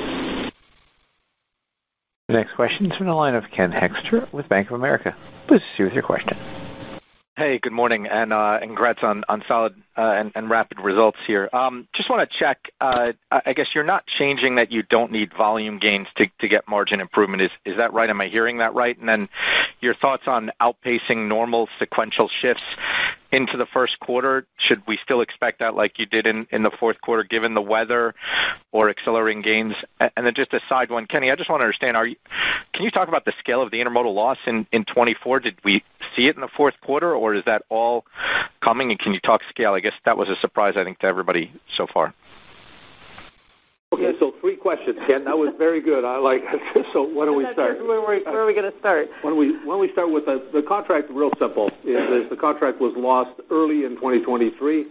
[2.37, 5.17] Next question is from the line of Ken Hoexter with Bank of America.
[5.47, 6.37] Please proceed with your question.
[7.35, 11.49] Hey, good morning, and uh, congrats on solid uh, and, rapid results here.
[11.55, 12.71] Um, just want to check.
[12.79, 17.01] Uh, I guess you're not changing that you don't need volume gains to get margin
[17.01, 17.41] improvement.
[17.41, 18.11] Is is that right?
[18.11, 18.99] Am I hearing that right?
[18.99, 19.31] And then
[19.81, 22.65] your thoughts on outpacing normal sequential shifts
[23.37, 24.47] into the first quarter?
[24.57, 28.15] Should we still expect that like you did in the fourth quarter, given the weather
[28.73, 29.75] or accelerating gains?
[30.01, 31.97] And then just a side one, Kenny, I just want to understand,
[32.73, 35.41] can you talk about the scale of the intermodal loss in in 24?
[35.41, 35.85] Did we
[36.17, 38.07] see it in the fourth quarter, or is that all
[38.61, 38.91] coming?
[38.91, 39.75] And can you talk scale?
[39.75, 42.15] I guess that was a surprise, I think, to everybody so far.
[43.97, 45.25] Okay, so three questions, Ken.
[45.25, 46.05] That was very good.
[46.05, 46.87] I like it.
[46.93, 47.79] So why don't we start?
[47.87, 49.11] Where, where, where are we going to start?
[49.21, 51.69] When we when we start with the, the contract, real simple.
[51.85, 54.87] Is, is the contract was lost early in 2023,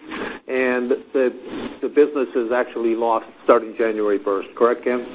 [0.47, 1.33] and the
[1.81, 4.55] the business is actually lost starting January 1st.
[4.55, 5.05] Correct, Ken?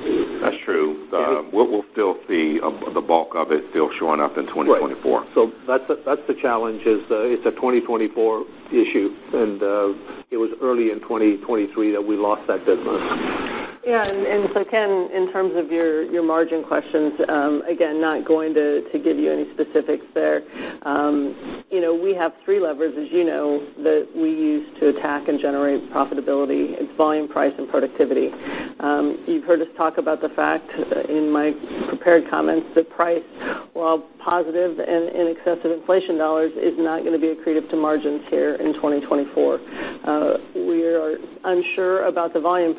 [0.41, 1.09] That's true.
[1.13, 5.21] Uh, we'll, we'll still see uh, the bulk of it still showing up in 2024.
[5.21, 5.29] Right.
[5.35, 6.83] So that's the, that's the challenge.
[6.87, 9.93] Is uh, it's a 2024 issue, and uh,
[10.31, 13.60] it was early in 2023 that we lost that business.
[13.85, 18.53] Yeah, and, and so Ken, in terms of your, margin questions, um, again, not going
[18.53, 20.43] to, to give you any specifics there.
[20.83, 25.29] Um, you know, we have three levers, as you know, that we use to attack
[25.29, 26.79] and generate profitability.
[26.79, 28.31] It's volume, price, and productivity.
[28.81, 31.53] Um, you've heard us talk about the fact uh, in my
[31.89, 33.25] prepared comments that price,
[33.73, 37.77] while positive and in excess of inflation dollars, is not going to be accretive to
[37.77, 39.61] margins here in 2024.
[40.05, 42.75] Uh, we are unsure about the volume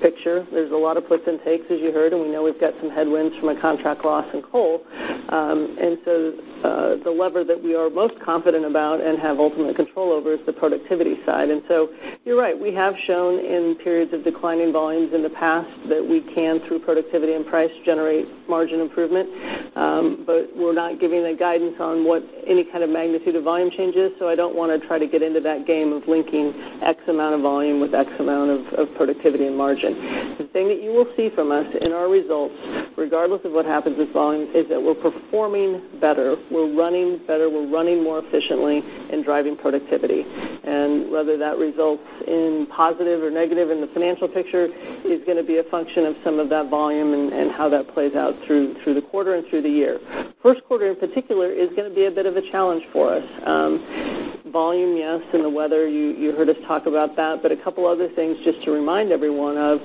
[0.00, 2.60] picture there's a lot of puts and takes, as you heard, and we know we've
[2.60, 4.82] got some headwinds from a contract loss in coal.
[5.28, 6.32] Um, and so
[6.64, 10.40] uh, the lever that we are most confident about and have ultimate control over is
[10.46, 11.50] the productivity side.
[11.50, 11.88] And so
[12.24, 16.20] you're right, we have shown in periods of declining volumes in the past that we
[16.34, 19.28] can, through productivity and price, generate margin improvement.
[19.76, 23.70] Um, but we're not giving the guidance on what any kind of magnitude of volume
[23.70, 26.54] change is, so I don't want to try to get into that game of linking
[26.82, 29.94] X amount of volume with X amount of productivity and margin.
[30.38, 32.54] The thing that you will see from us in our results,
[32.96, 37.68] regardless of what happens with volume, is that we're performing better, we're running better, we're
[37.68, 40.26] running more efficiently, and driving productivity.
[40.64, 44.66] And whether that results in positive or negative in the financial picture
[45.04, 48.16] is going to be a function of some of that volume and, how that plays
[48.16, 50.00] out through through the quarter and through the year.
[50.42, 53.24] First quarter in particular is going to be a bit of a challenge for us.
[53.46, 53.78] Um,
[54.46, 58.08] volume, yes, and the weather, you heard us talk about that, but a couple other
[58.08, 59.80] things just to remind everyone of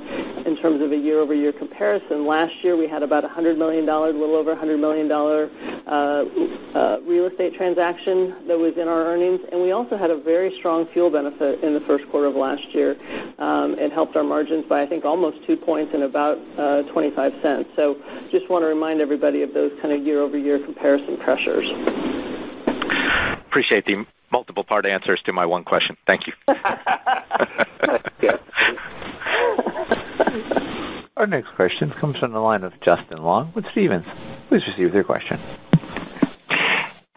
[0.45, 2.25] in terms of a year-over-year comparison.
[2.25, 7.25] Last year we had about $100 million, a little over $100 million uh, uh, real
[7.25, 11.09] estate transaction that was in our earnings, and we also had a very strong fuel
[11.09, 12.95] benefit in the first quarter of last year.
[13.39, 17.33] Um, it helped our margins by, I think, almost two points and about uh, 25
[17.41, 17.69] cents.
[17.75, 17.97] So
[18.31, 21.69] just want to remind everybody of those kind of year-over-year comparison pressures.
[23.47, 25.97] Appreciate the multiple part answers to my one question.
[26.05, 26.33] Thank you.
[31.17, 34.05] Our next question comes from the line of Justin Long with Stephens.
[34.47, 35.39] Please proceed with your question.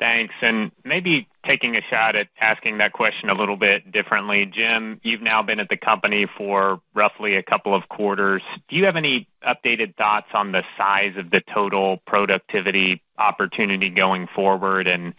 [0.02, 0.34] Thanks.
[0.42, 4.46] And maybe taking a shot at asking that question a little bit differently.
[4.46, 8.42] Jim, you've now been at the company for roughly a couple of quarters.
[8.68, 14.26] Do you have any updated thoughts on the size of the total productivity opportunity going
[14.26, 15.14] forward and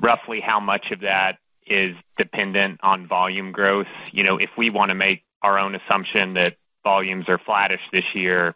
[0.00, 1.36] roughly how much of that
[1.66, 3.86] is dependent on volume growth?
[4.12, 8.14] You know, if we want to make our own assumption that volumes are flattish this
[8.14, 8.54] year,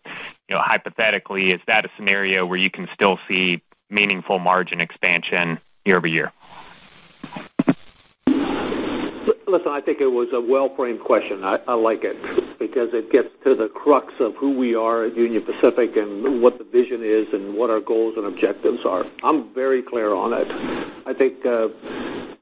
[0.48, 5.58] you know, hypothetically, is that a scenario where you can still see meaningful margin expansion
[5.84, 6.32] year-over-year?
[9.48, 11.44] Listen, I think it was a well-framed question.
[11.44, 12.20] I, like it
[12.58, 16.42] because because it gets to the crux of who we are at Union Pacific and
[16.42, 19.06] what the vision is and what our goals and objectives are.
[19.22, 20.46] I'm very clear on it.
[21.06, 21.68] I think uh,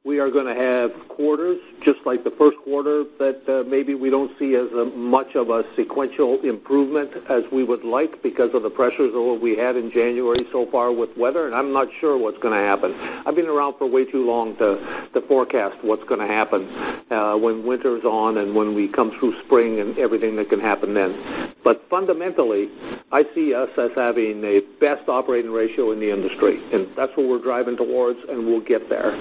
[0.04, 4.10] we are going to have quarters, just like the first quarter, that uh, maybe we
[4.10, 8.62] don't see as a, much of a sequential improvement as we would like because of
[8.62, 11.88] the pressures of what we had in January so far with weather, and I'm not
[12.00, 12.92] sure what's going to happen.
[13.26, 16.68] I've been around for way too long to, to forecast what's going to happen
[17.10, 20.92] uh, when winter's on and when we come through spring and everything that can happen
[20.92, 21.53] then.
[21.64, 22.68] But fundamentally,
[23.10, 27.26] I see us as having a best operating ratio in the industry, and that's what
[27.26, 29.12] we're driving towards, and we'll get there.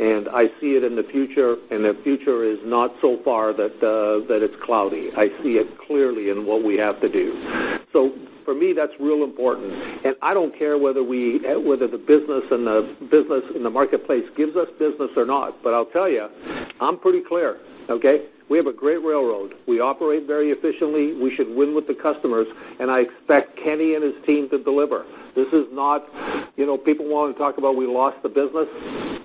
[0.00, 3.76] And I see it in the future, and the future is not so far that
[3.76, 5.12] uh, that it's cloudy.
[5.16, 7.38] I see it clearly in what we have to do.
[7.92, 8.12] So
[8.44, 9.72] for me, that's real important.
[10.04, 14.24] And I don't care whether we whether the business and the business in the marketplace
[14.36, 15.62] gives us business or not.
[15.62, 16.28] But I'll tell you,
[16.80, 17.58] I'm pretty clear.
[17.88, 19.54] Okay, we have a great railroad.
[19.66, 21.14] We operate very efficiently.
[21.14, 22.46] We should win with the customers,
[22.78, 25.06] and I expect Kenny and his team to deliver.
[25.34, 26.08] This is not,
[26.56, 28.68] you know, people want to talk about we lost the business.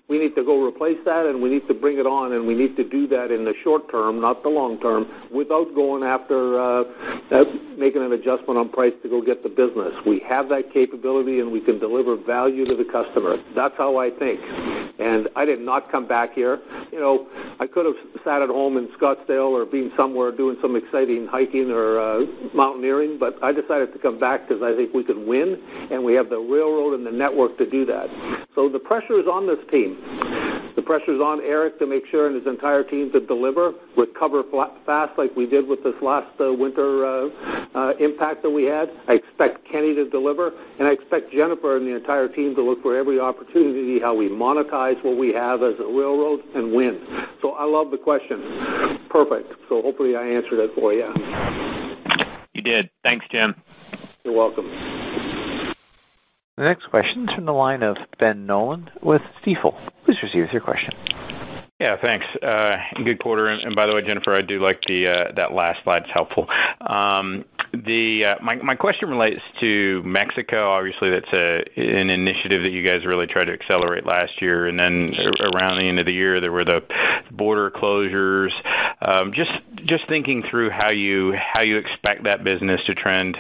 [0.08, 2.56] We need to go replace that, and we need to bring it on, and we
[2.56, 6.58] need to do that in the short term, not the long term, without going after
[6.58, 6.84] uh,
[7.30, 7.44] uh,
[7.78, 9.94] making an adjustment on price to go get the business.
[10.06, 13.38] We have that capability, and we can deliver value to the customer.
[13.54, 14.40] That's how I think.
[14.98, 16.62] And I did not come back here.
[16.94, 17.28] You know,
[17.60, 21.70] I could have sat at home in Scottsdale or been somewhere doing some exciting hiking
[21.70, 25.62] or uh, mountaineering, but I decided to come back because I think we can win
[25.92, 28.10] and we have the railroad and the network to do that.
[28.56, 29.98] So the pressure is on this team.
[30.76, 34.44] The pressure is on Eric to make sure and his entire team to deliver, recover
[34.86, 37.30] fast like we did with this last uh, winter uh,
[37.74, 38.92] uh, impact that we had.
[39.08, 42.84] I expect Kenny to deliver, and I expect Jennifer and the entire team to look
[42.84, 47.02] for every opportunity how we monetize what we have as a railroad and win.
[47.42, 48.40] So I love the question.
[49.10, 49.54] Perfect.
[49.70, 51.12] So hopefully I answered it for you.
[52.54, 52.92] You did.
[53.02, 53.56] Thanks, Jim.
[54.24, 54.70] You're welcome.
[56.58, 59.76] The next question is from the line of Ben Nolan with Stifel.
[60.06, 60.92] Please proceed with your question.
[61.80, 62.26] Yeah, thanks.
[62.42, 63.46] Uh, good quarter.
[63.46, 66.04] And, by the way, Jennifer, I do like uh, that last slide.
[66.06, 66.50] It's helpful.
[66.82, 67.46] Um,
[67.76, 70.72] uh, my question relates to Mexico.
[70.72, 75.14] Obviously, that's an initiative that you guys really tried to accelerate last year, and then
[75.40, 76.84] around the end of the year, there were the
[77.30, 78.54] border closures.
[79.00, 83.38] Um, just just thinking through how you how you expect that business to trend.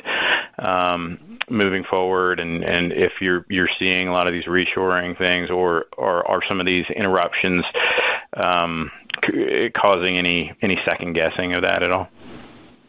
[1.50, 6.42] Moving forward, and if you're you're seeing a lot of these reshoring things, or are
[6.46, 7.64] some of these interruptions
[8.34, 8.92] um,
[9.74, 12.10] causing any second guessing of that at all?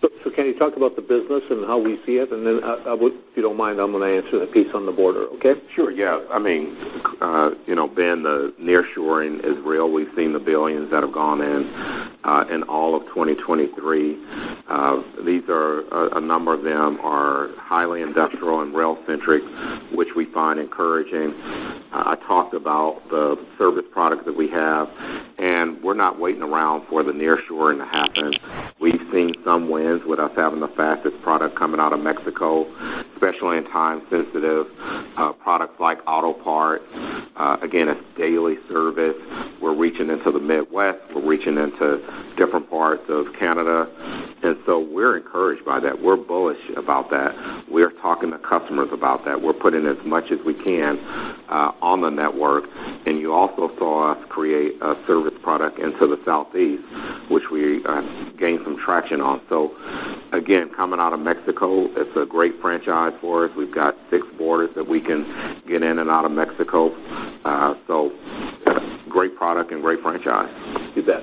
[0.01, 2.91] So, can you talk about the business and how we see it, and then I,
[2.91, 5.25] I would, if you don't mind, I'm going to answer the piece on the border.
[5.35, 5.55] Okay?
[5.75, 5.91] Sure.
[5.91, 6.21] Yeah.
[6.31, 6.77] I mean,
[7.21, 9.91] uh, you know, Ben, the nearshoring is real.
[9.91, 11.67] We've seen the billions that have gone in
[12.23, 14.19] uh, in all of 2023.
[14.69, 19.43] Uh, these are a, a number of them are highly industrial and rail centric,
[19.93, 21.33] which we find encouraging.
[21.91, 24.91] Uh, I talked about the service product that we have,
[25.39, 28.33] and we're not waiting around for the nearshoring to happen.
[28.79, 32.67] We've seen some wins with us having the fastest product coming out of Mexico,
[33.19, 34.69] especially in time-sensitive
[35.17, 36.85] uh, products like auto parts.
[37.37, 39.17] Uh, again, it's daily service.
[39.61, 41.01] We're reaching into the Midwest.
[41.13, 42.01] We're reaching into
[42.37, 43.91] different parts of Canada.
[44.43, 46.01] And so we're encouraged by that.
[46.01, 47.35] We're bullish about that.
[47.69, 49.43] We're talking to customers about that.
[49.43, 51.01] We're putting as much as we can
[51.49, 52.65] uh, on the network.
[53.05, 56.85] And you also saw us create a service product into the Southeast,
[57.31, 58.01] which we uh,
[58.39, 59.41] gained some traction on.
[59.49, 59.77] So
[60.33, 63.55] again, coming out of Mexico, it's a great franchise for us.
[63.57, 65.27] We've got six borders that we can
[65.67, 66.95] get in and out of Mexico.
[67.45, 68.13] Uh, so,
[68.67, 70.51] uh, great product and great franchise.
[70.95, 71.23] You bet.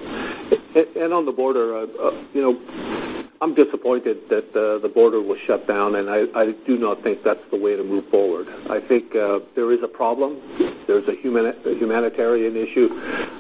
[0.95, 5.37] And on the border, uh, uh, you know, I'm disappointed that uh, the border was
[5.45, 8.47] shut down, and I, I do not think that's the way to move forward.
[8.71, 10.41] I think uh, there is a problem.
[10.87, 12.89] There's a, human, a humanitarian issue.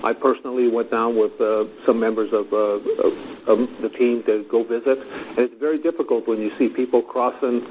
[0.03, 4.63] I personally went down with uh, some members of, uh, of, the team to go
[4.63, 7.61] visit, and it's very difficult when you see people crossing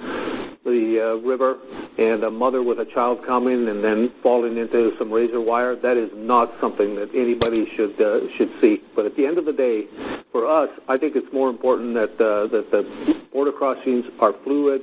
[0.64, 1.58] the uh, river
[1.98, 5.76] and a mother with a child coming and then falling into some razor wire.
[5.76, 8.82] That is not something that anybody should uh, should see.
[8.96, 9.86] But at the end of the day,
[10.32, 12.82] for us, I think it's more important that that the
[13.32, 14.82] border crossings are fluid,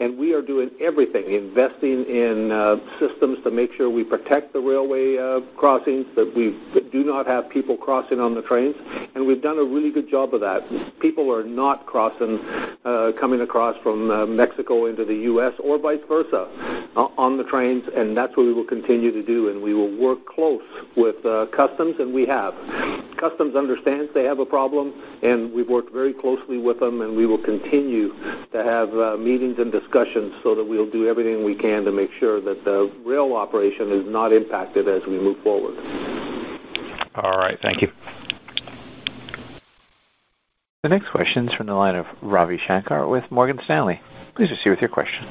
[0.00, 4.60] and we are doing everything, investing in uh, systems to make sure we protect the
[4.60, 6.58] railway uh, crossings, that we
[6.90, 8.76] do not have people crossing on the trains,
[9.14, 10.62] and we've done a really good job of that.
[11.00, 12.38] People are not crossing,
[12.84, 15.52] uh, coming across from uh, Mexico into the U.S.
[15.58, 16.48] or vice versa
[16.96, 19.94] uh, on the trains, and that's what we will continue to do, and we will
[19.96, 20.62] work close
[20.96, 22.54] with uh, customs, and we have
[23.22, 24.92] Customs understands they have a problem,
[25.22, 28.12] and we've worked very closely with them, and we will continue
[28.50, 32.10] to have uh, meetings and discussions so that we'll do everything we can to make
[32.18, 35.78] sure that the rail operation is not impacted as we move forward.
[37.14, 37.60] All right.
[37.62, 37.92] Thank you.
[40.82, 44.00] The next question is from the line of Ravi Shankar with Morgan Stanley.
[44.34, 45.24] Please proceed with your question.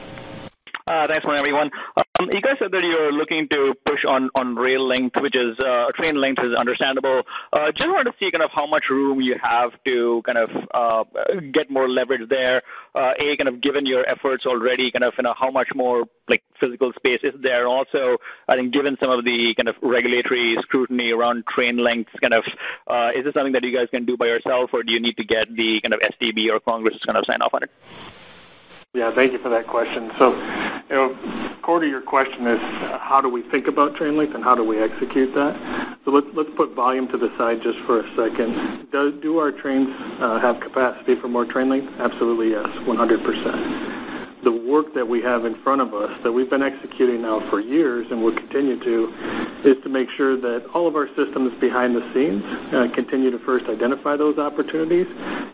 [0.88, 1.70] Uh, thanks, morning, everyone.
[1.96, 5.92] Um, you guys said that you're looking to push on, rail length, which is uh,
[5.96, 7.22] train length is understandable.
[7.54, 11.52] Uh, just wanted to see kind of how much room you have to kind of
[11.52, 12.64] get more leverage there.
[12.96, 16.44] A kind of given your efforts already, kind of you know how much more like
[16.60, 17.68] physical space is there.
[17.68, 18.18] Also,
[18.48, 22.44] I think given some of the kind of regulatory scrutiny around train lengths, kind of
[23.16, 25.24] is this something that you guys can do by yourself, or do you need to
[25.24, 27.72] get the kind of STB or Congress to kind of sign off on it?
[28.94, 30.12] Yeah, thank you for that question.
[30.18, 30.34] So,
[30.92, 34.36] you know, core to your question is uh, how do we think about train length
[34.36, 35.98] and how do we execute that?
[36.04, 38.92] So let's let's put volume to the side just for a second.
[38.92, 39.90] Do, do our trains
[40.20, 41.98] uh, have capacity for more train length?
[42.00, 43.91] Absolutely yes, 100 percent
[44.44, 47.60] the work that we have in front of us that we've been executing now for
[47.60, 49.14] years and will continue to
[49.64, 53.40] is to make sure that all of our systems behind the scenes uh, continue to
[53.40, 55.08] first identify those opportunities.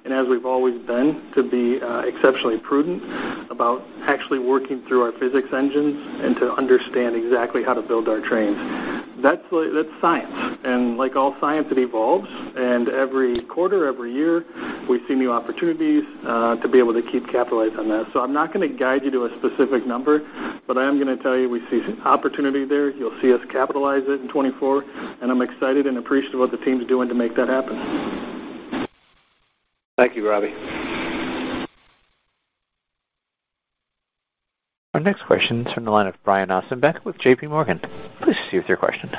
[0.06, 3.04] And as we've always been to be uh, exceptionally prudent
[3.52, 8.22] about actually working through our physics engines and to understand exactly how to build our
[8.22, 8.58] trains
[9.22, 12.30] that's that's science, and like all science, it evolves.
[12.55, 14.45] And every quarter, every year,
[14.88, 18.11] we see new opportunities uh, to be able to keep capitalizing on that.
[18.13, 20.20] So I'm not going to guide you to a specific number,
[20.68, 22.89] but I am going to tell you we see opportunity there.
[22.91, 24.86] You'll see us capitalize it in 24,
[25.22, 28.88] and I'm excited and appreciative of what the team's doing to make that happen.
[29.97, 30.53] Thank you, Robbie.
[34.94, 37.48] Our next question is from the line of Brian Ossenbeck with J.P.
[37.48, 37.80] Morgan.
[38.22, 39.10] Please proceed with your question.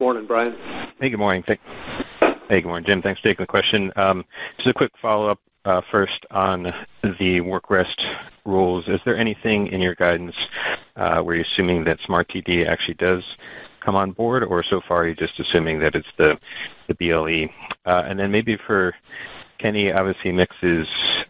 [0.00, 0.56] Morning, Brian.
[1.00, 1.44] Hey, good morning.
[1.46, 1.58] Hey,
[2.48, 3.02] good morning, Jim.
[3.02, 3.92] Thanks for taking the question.
[3.96, 4.24] Um,
[4.56, 6.72] just a quick follow-up uh, first on
[7.18, 8.06] the work rest
[8.44, 8.88] rules.
[8.88, 10.36] Is there anything in your guidance
[10.96, 13.36] uh, where you're assuming that Smart TD actually does
[13.80, 16.38] come on board, or so far you're just assuming that it's the
[16.86, 17.48] the BLE?
[17.84, 18.94] Uh, and then maybe for
[19.58, 20.86] Kenny, obviously mix is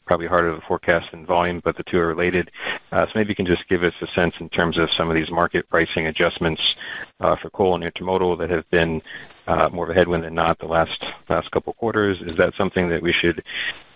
[0.09, 2.51] probably harder to forecast than volume, but the two are related.
[2.91, 5.15] Uh, so maybe you can just give us a sense in terms of some of
[5.15, 6.75] these market pricing adjustments
[7.21, 9.03] uh, for coal and intermodal that have been
[9.47, 11.05] uh, more of a headwind than not the last
[11.51, 12.21] couple quarters.
[12.23, 13.45] Is that something that we should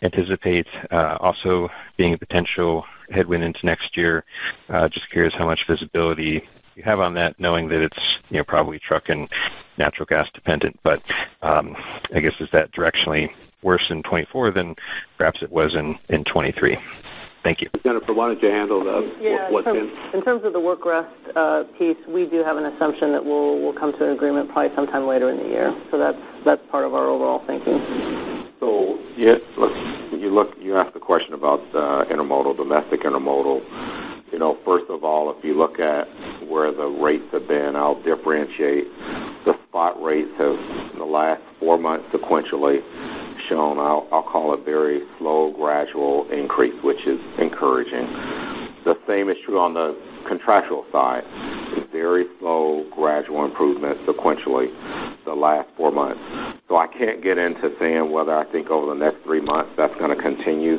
[0.02, 4.24] anticipate also being a potential headwind into next year?
[4.90, 6.46] Just curious how much visibility
[6.76, 9.28] you have on that, knowing that it's, you know, probably truck and
[9.78, 10.78] natural gas dependent.
[10.82, 11.02] But
[11.42, 11.76] um,
[12.14, 13.32] I guess, is that directionally
[13.62, 14.76] worse in 24 than
[15.16, 16.78] perhaps it was in in 23?
[17.42, 17.68] Thank you.
[17.82, 19.90] Jennifer, why don't you handle the, yeah, what's in, in?
[20.14, 23.58] In terms of the work rest uh, piece, we do have an assumption that we'll
[23.58, 25.74] we'll come to an agreement probably sometime later in the year.
[25.90, 27.80] So that's that's part of our overall thinking.
[28.60, 29.76] So yeah, look,
[30.12, 33.64] you look, you asked the question about uh, intermodal, domestic intermodal.
[34.30, 36.08] You know, first of all, if you look at
[36.46, 38.86] where the rates have been, I'll differentiate.
[39.44, 40.58] The spot rates have,
[40.92, 42.82] in the last four months sequentially,
[43.53, 48.07] shown, I'll, I'll call it very slow, gradual increase, which is encouraging.
[48.84, 49.94] The same is true on the
[50.26, 51.24] contractual side.
[51.92, 54.72] Very slow, gradual improvement sequentially
[55.24, 56.20] the last four months.
[56.68, 59.94] So I can't get into saying whether I think over the next three months that's
[59.96, 60.78] going to continue.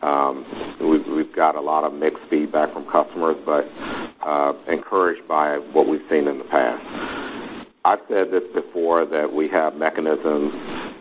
[0.00, 0.46] Um,
[0.80, 3.68] we've, we've got a lot of mixed feedback from customers, but
[4.22, 6.82] uh, encouraged by what we've seen in the past.
[7.86, 10.54] I've said this before that we have mechanisms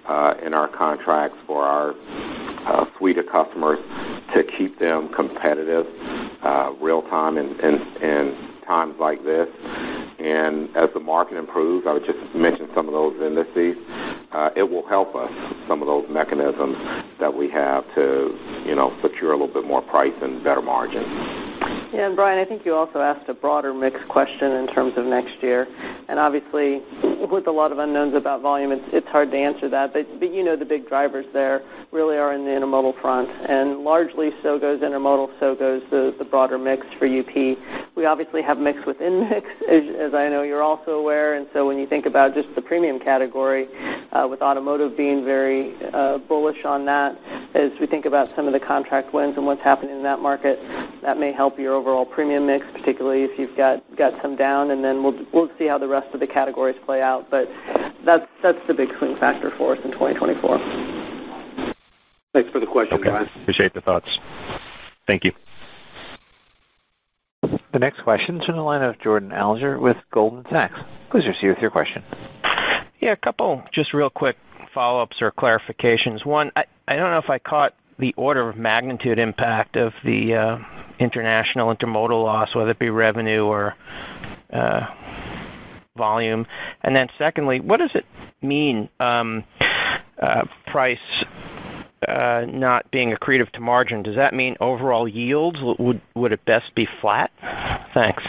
[0.06, 1.96] uh, in our contracts for our
[2.66, 3.80] uh, suite of customers
[4.34, 5.88] to keep them competitive
[6.44, 7.58] uh, real time in
[8.66, 9.48] times like this.
[10.20, 13.78] And as the market improves, I would just mention some of those indices.
[14.34, 15.32] Uh, it will help us,
[15.68, 16.78] some of those mechanisms
[17.20, 21.08] that we have to, you know, secure a little bit more price and better margins.
[21.94, 25.06] Yeah, and Brian, I think you also asked a broader mix question in terms of
[25.06, 25.68] next year.
[26.08, 29.94] And obviously, with a lot of unknowns about volume, it's, it's hard to answer that.
[29.94, 33.30] But, but you know the big drivers there really are in the intermodal front.
[33.48, 37.36] And largely so goes intermodal, so goes the, the broader mix for UP.
[37.96, 41.36] We obviously have mix within mix, as, as I know you're also aware.
[41.36, 43.68] And so when you think about just the premium category,
[44.12, 47.20] uh, with automotive being very uh, bullish on that,
[47.54, 50.60] as we think about some of the contract wins and what's happening in that market,
[51.02, 54.86] that may help your overall premium mix, particularly if you've got got some down, and
[54.86, 57.30] then we'll we'll see how the rest of the categories play out.
[57.30, 57.52] But
[58.06, 60.60] that's that's the big swing factor for us in 2024.
[62.34, 63.10] Thanks for the question, okay.
[63.10, 63.30] Brian.
[63.42, 64.18] Appreciate the thoughts.
[65.06, 65.34] Thank you.
[67.74, 70.80] The next question is from the line of Jordan Alliger with Goldman Sachs.
[71.10, 72.02] Please proceed with your question.
[73.02, 74.38] Yeah, a couple just real quick
[74.74, 76.26] follow-ups or clarifications.
[76.26, 80.58] One, I don't know if I caught the order of magnitude impact of the uh,
[81.00, 83.76] international intermodal loss, whether it be revenue or
[84.52, 84.88] uh,
[85.96, 86.48] volume.
[86.82, 88.06] And then secondly, what does it
[88.42, 89.44] mean, um,
[90.20, 91.00] uh, price
[92.08, 94.04] not being accretive to margin?
[94.04, 97.32] Does that mean overall yields would at best be flat?
[97.94, 98.24] Thanks.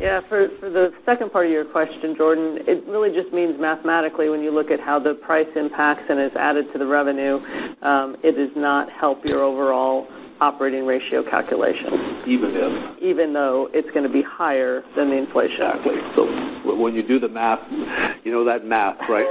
[0.00, 0.20] Yeah.
[0.28, 4.50] For the second part of your question, Jordan, it really just means mathematically, when you
[4.50, 7.40] look at how the price impacts and is added to the revenue,
[7.82, 10.08] um, it does not help your overall
[10.40, 11.92] operating ratio calculation.
[12.26, 12.98] Even if?
[13.02, 15.60] Even though it's gonna be higher than the inflation.
[15.60, 15.98] Exactly.
[16.64, 17.60] When you do the math,
[18.24, 19.26] you know that math, right?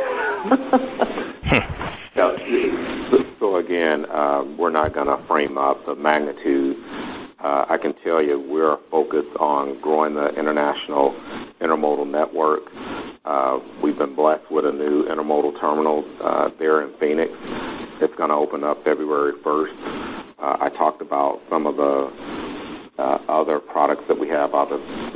[3.39, 6.77] So again, uh, we're not gonna frame up the magnitude.
[7.41, 11.13] I can tell you we're focused on growing the international
[11.61, 12.63] intermodal network.
[13.25, 17.31] Uh, We've been blessed with a new intermodal terminal uh, there in Phoenix.
[18.01, 19.73] It's gonna open up February first.
[20.37, 22.11] Uh, I talked about some of the
[22.97, 24.51] uh, other products that we have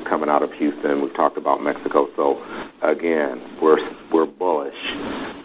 [0.06, 1.02] coming out of Houston.
[1.02, 2.10] We've talked about Mexico.
[2.16, 2.42] So
[2.82, 3.80] again, we're
[4.12, 4.78] we're bullish,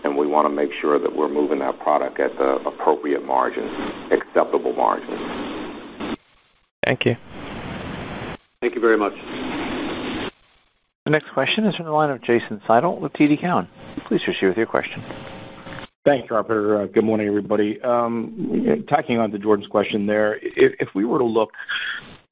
[0.05, 3.73] and we wanna make sure that we're moving that product at the appropriate margins,
[4.13, 5.68] acceptable margins.
[6.89, 7.17] Thank you.
[8.63, 9.13] Thank you very much.
[11.05, 13.69] The next question is from the line of Jason Seidl with TD Cowen.
[14.07, 15.03] Please proceed with your question.
[16.07, 16.81] Thanks, operator.
[16.81, 17.79] Uh, good morning, everybody.
[17.83, 21.53] Um, Tacking on to Jordan's question there, if we were to look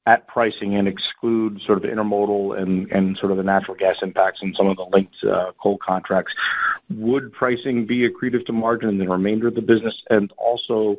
[0.07, 4.55] at pricing and exclude sort of intermodal and sort of the natural gas impacts and
[4.55, 6.33] some of the linked uh, coal contracts,
[6.89, 10.01] would pricing be accretive to margin in the remainder of the business?
[10.09, 10.95] And also,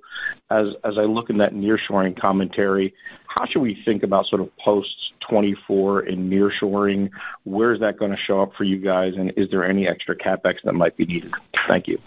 [0.50, 2.94] as as I look in that nearshoring commentary,
[3.26, 7.08] how should we think about sort of post 2024 in nearshoring?
[7.44, 10.56] Where is that gonna show up for you guys, and is there any extra CapEx
[10.64, 11.32] that might be needed?
[11.66, 11.98] Thank you.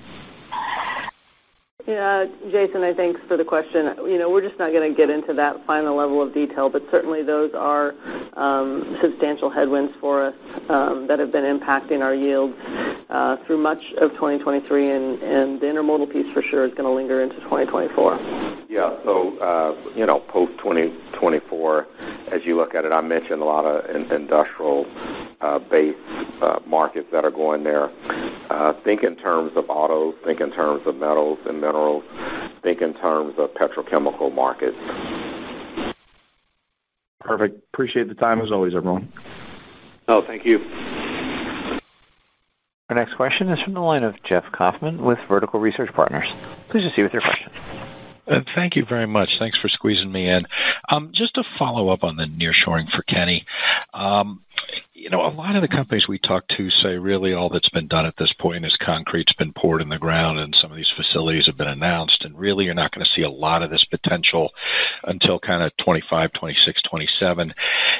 [1.87, 2.25] Yeah.
[2.51, 3.93] Jason, I thanks for the question.
[4.05, 7.23] You know, we're just not gonna get into that final level of detail, but certainly
[7.23, 7.93] those are
[8.33, 10.35] um, substantial headwinds for us
[10.69, 12.55] um, that have been impacting our yields
[13.09, 17.35] uh, through much of 2023, and the intermodal piece for sure is gonna linger into
[17.41, 18.19] 2024.
[18.69, 18.95] Yeah.
[19.03, 21.87] So, uh, you know, post 2024,
[22.31, 24.85] as you look at it, I mentioned a lot of industrial
[25.41, 25.95] uh, base
[26.65, 27.89] markets that are going there.
[28.83, 31.70] Think in terms of autos, think in terms of metals and minerals,
[32.61, 34.77] think in terms of petrochemical markets.
[37.19, 37.57] Perfect.
[37.73, 39.11] Appreciate the time as always, everyone.
[40.07, 40.59] Oh, thank you.
[42.89, 46.27] Our next question is from the line of Jeff Kauffman with Vertical Research Partners.
[46.69, 47.51] Please proceed with your question.
[48.27, 49.39] Uh, thank you very much.
[49.39, 50.45] Thanks for squeezing me in.
[50.89, 53.45] Um, just to follow up on the nearshoring for Kenny.
[53.93, 54.43] Um,
[55.01, 57.87] You know, a lot of the companies we talk to say really all that's been
[57.87, 60.91] done at this point is concrete's been poured in the ground and some of these
[60.91, 64.53] facilities have been announced, and really you're not gonna see a lot of this potential
[65.03, 67.55] until kinda 25, 26, 27.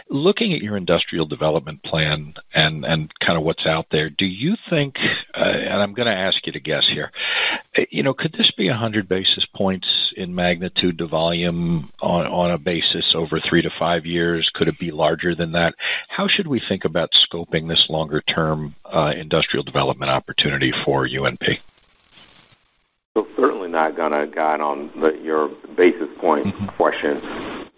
[0.10, 5.00] Looking at your industrial development plan and and kinda what's out there, do you think,
[5.34, 7.12] uh, and I'm gonna ask you to guess here,
[7.80, 12.60] uh, you know, could this be 100 basis points in magnitude to volume on a
[12.60, 14.52] basis over three to five years?
[14.52, 15.74] Could it be larger than that?
[16.08, 21.60] How should we think about scoping this longer term uh, industrial development opportunity for UNP?
[23.16, 24.90] So certainly not gonna guide on
[25.22, 26.68] your basis point mm-hmm.
[26.68, 27.22] question.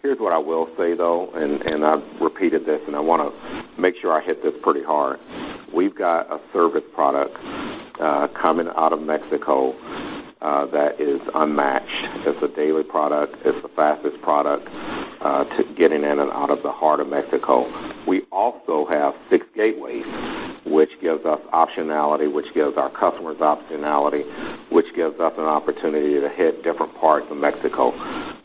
[0.02, 3.32] Here's what I will say, though, and I've repeated this, and I wanna
[3.78, 5.20] make sure I hit this pretty hard.
[5.72, 7.36] We've got a service product
[8.00, 9.76] uh, coming out of Mexico
[10.44, 12.28] Uh, that is unmatched.
[12.28, 13.38] It's a daily product.
[13.46, 14.68] It's the fastest product
[15.22, 17.72] uh, to getting in and out of the heart of Mexico.
[18.06, 20.06] We also have six gateways,
[20.66, 24.26] which gives us optionality, which gives our customers optionality,
[24.70, 27.94] which gives us an opportunity to hit different parts of Mexico.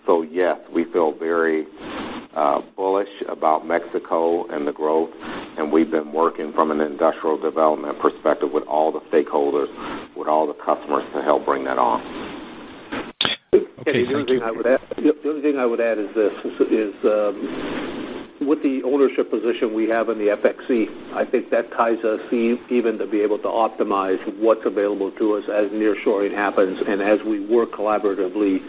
[0.07, 1.67] So yes, we feel very
[2.35, 5.11] uh, bullish about Mexico and the growth,
[5.57, 9.01] and we've been working from an industrial development perspective with all the
[9.49, 12.03] stakeholders, with all the customers to help bring that on.
[13.53, 14.05] Okay.
[14.05, 14.41] Thank you.
[14.41, 16.33] The only thing I would add is this,
[17.05, 22.21] um, with the ownership position we have in the FXE, I think that ties us
[22.33, 27.23] even to be able to optimize what's available to us as nearshoring happens and as
[27.23, 28.63] we work collaboratively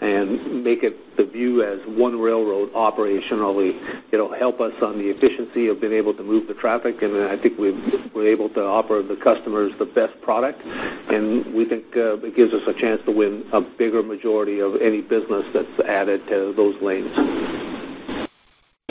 [0.00, 3.76] and make it the view as one railroad operationally.
[4.12, 7.36] It'll help us on the efficiency of being able to move the traffic, and I
[7.36, 10.64] think we're able to offer the customers the best product.
[11.10, 14.80] And we think uh, it gives us a chance to win a bigger majority of
[14.80, 17.67] any business that's added to those lanes.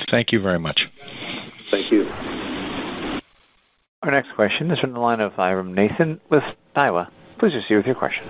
[0.08, 0.89] Thank you very much.
[1.70, 2.10] Thank you.
[4.03, 6.43] Our next question is from the line of Jairam Nathan with
[6.75, 7.09] Daiwa.
[7.39, 8.24] Please proceed with your question.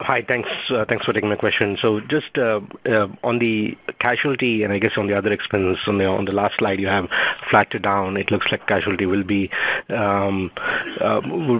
[0.00, 0.22] Hi.
[0.22, 1.76] Thanks uh, thanks for taking my question.
[1.80, 5.98] So just uh, uh, on the casualty and I guess on the other expense on
[5.98, 7.08] the last slide, you have
[7.50, 8.16] flat to down.
[8.16, 10.50] It looks like casualty um,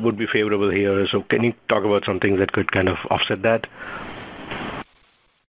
[0.02, 1.06] would be favorable here.
[1.08, 3.66] So can you talk about some things that could kind of offset that?
[3.66, 4.07] Yeah,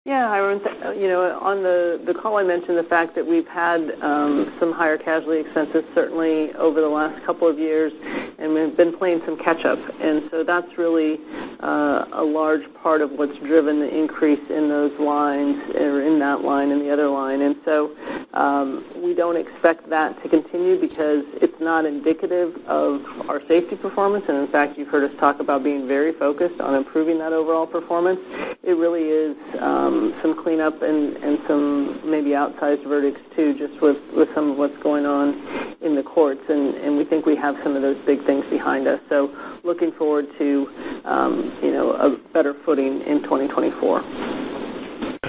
[0.06, 1.00] Jairam.
[1.00, 4.96] You know, on the call, I mentioned the fact that we've had um, some higher
[4.96, 7.92] casualty expenses certainly over the last couple of years,
[8.38, 9.78] and we've been playing some catch up.
[10.00, 11.18] And so that's really
[11.60, 16.42] uh, a large part of what's driven the increase in those lines or in that
[16.42, 17.42] line and the other line.
[17.42, 17.94] And so
[18.36, 24.24] um we don't expect that to continue because it's not indicative of our safety performance.
[24.28, 27.66] And in fact, you've heard us talk about being very focused on improving that overall
[27.66, 28.20] performance.
[28.62, 33.98] It really is um, some cleanup and and some maybe outsized verdicts too, just with
[34.12, 35.34] with some of what's going on
[35.80, 36.42] in the courts.
[36.48, 39.00] And and we think we have some of those big things behind us.
[39.08, 40.70] So looking forward to,
[41.04, 44.04] um, you know, a better footing in 2024.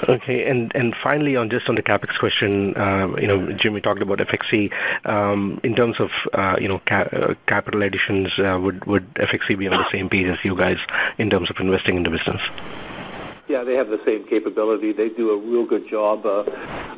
[0.10, 0.50] Okay.
[0.50, 4.02] And and finally, on just on the CapEx question, uh, you know, Jim, you talked
[4.02, 4.72] about FXE.
[5.06, 9.78] Um, in terms of, uh, you know, uh, capital additions, would would FXE be on
[9.78, 10.78] the same page as you guys
[11.18, 12.42] in terms of investing in the business?
[13.48, 14.92] Yeah, they have the same capability.
[14.92, 16.26] They do a real good job.
[16.26, 16.44] Uh,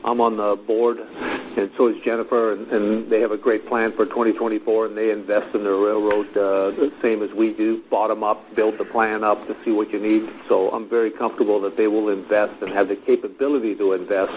[0.03, 4.05] I'm on the board, and so is Jennifer, and they have a great plan for
[4.05, 8.55] 2024, and they invest in the railroad, uh, the same as we do, bottom up,
[8.55, 10.27] build the plan up to see what you need.
[10.47, 14.31] So I'm very comfortable that they will invest and have the capability to invest,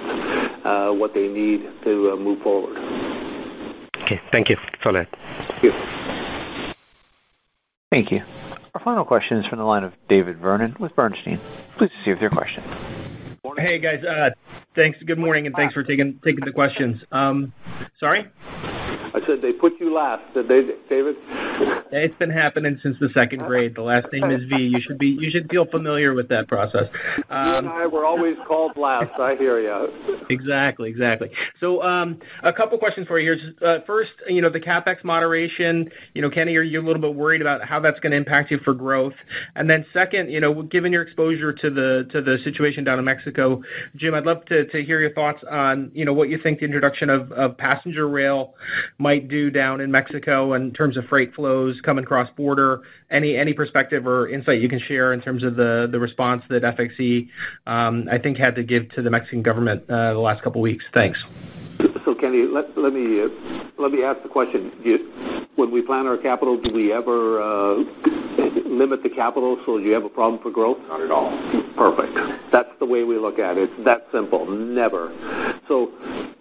[0.66, 2.76] uh, what they need to move forward.
[4.02, 4.20] Okay.
[4.30, 4.56] Thank you.
[4.56, 5.72] That's all Thank you.
[7.90, 8.22] Thank you.
[8.84, 11.38] Final question is from the line of David Vernon with Bernstein.
[11.76, 12.64] Please proceed with your question.
[13.56, 14.02] Hey, guys.
[14.02, 14.30] Uh,
[14.74, 14.98] thanks.
[15.04, 17.02] Good morning, and thanks for taking the questions.
[17.12, 17.52] Um,
[18.00, 18.26] sorry?
[19.14, 21.16] I said they put you last, did they, David?
[21.93, 23.74] It's been happening since the second grade.
[23.74, 24.56] The last name is V.
[24.56, 26.89] You should be you should feel familiar with that process.
[27.16, 29.12] You and I were always called last.
[29.20, 30.24] I hear you.
[30.30, 30.89] Exactly.
[30.89, 31.30] Exactly.
[31.60, 33.82] So um, a couple questions for you here.
[33.86, 37.43] First, you know, the CapEx moderation, you know, Kenny, are you a little bit worried
[37.43, 39.14] about how that's gonna impact you for growth?
[39.55, 43.05] And then Second, you know, given your exposure to the to the situation down in
[43.05, 43.62] Mexico,
[43.97, 47.10] Jim, I'd love to hear your thoughts on, you know, what you think the introduction
[47.10, 48.55] of passenger rail
[49.02, 52.82] might do down in Mexico in terms of freight flows coming cross-border.
[53.10, 57.28] Any perspective or insight you can share in terms of the response that FXE,
[57.66, 60.84] um, I think, had to give to the Mexican government uh, the last couple weeks.
[60.94, 61.22] Thanks.
[62.20, 63.28] Kenny, let let me uh,
[63.78, 64.70] let me ask the question.
[65.56, 67.84] When we plan our capital, do we ever uh,
[68.66, 70.78] limit the capital, so do you have a problem for growth?
[70.88, 71.30] Not at all.
[71.76, 72.50] Perfect.
[72.50, 73.70] That's the way we look at it.
[73.70, 74.46] It's that simple.
[74.46, 75.12] Never.
[75.68, 75.92] So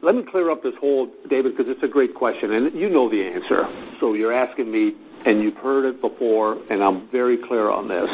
[0.01, 3.09] let me clear up this whole, David, because it's a great question, and you know
[3.09, 3.67] the answer.
[3.99, 4.95] So you're asking me,
[5.25, 8.09] and you've heard it before, and I'm very clear on this.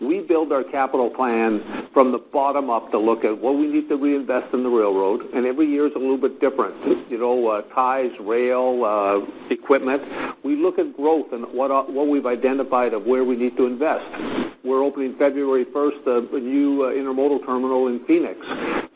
[0.00, 3.88] We build our capital plan from the bottom up to look at what we need
[3.88, 6.74] to reinvest in the railroad, and every year is a little bit different.
[7.10, 10.02] You know, uh, ties, rail, uh, equipment.
[10.42, 11.48] We look at growth and uh,
[11.84, 14.04] what we've identified of where we need to invest.
[14.64, 18.40] We're opening February first, a new intermodal terminal in Phoenix.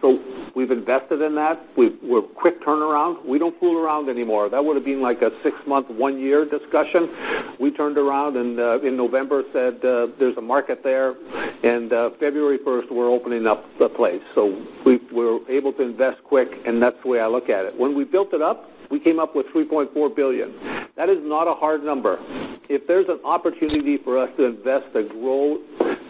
[0.01, 0.19] So
[0.55, 1.61] we've invested in that.
[1.77, 3.25] We're quick turnaround.
[3.27, 4.49] We don't fool around anymore.
[4.49, 7.11] That would have been like a six-month, one-year discussion.
[7.61, 11.15] We turned around and uh, in November said, uh, "There's a market there."
[11.63, 14.23] And uh, February first, we're opening up the place.
[14.35, 17.79] So we we're able to invest quick, and that's the way I look at it.
[17.79, 20.55] When we built it up, we came up with 3.4 billion.
[20.97, 22.19] That is not a hard number.
[22.69, 25.59] If there's an opportunity for us to invest to grow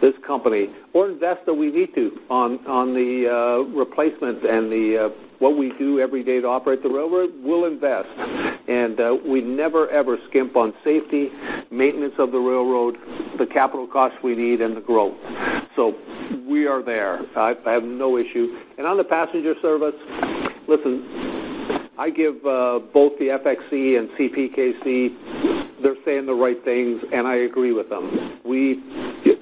[0.01, 5.05] this company or invest that we need to on on the uh, replacement and the
[5.05, 8.09] uh, what we do every day to operate the railroad, we'll invest.
[8.67, 11.31] And uh, we never, ever skimp on safety,
[11.71, 12.97] maintenance of the railroad,
[13.37, 15.15] the capital costs we need, and the growth.
[15.75, 15.95] So
[16.45, 17.25] we are there.
[17.35, 18.59] I have no issue.
[18.77, 19.95] And on the passenger service,
[20.67, 21.58] listen,
[21.99, 27.35] I give uh, both the FXE and CPKC, they're saying the right things, and I
[27.35, 28.39] agree with them.
[28.43, 28.81] We,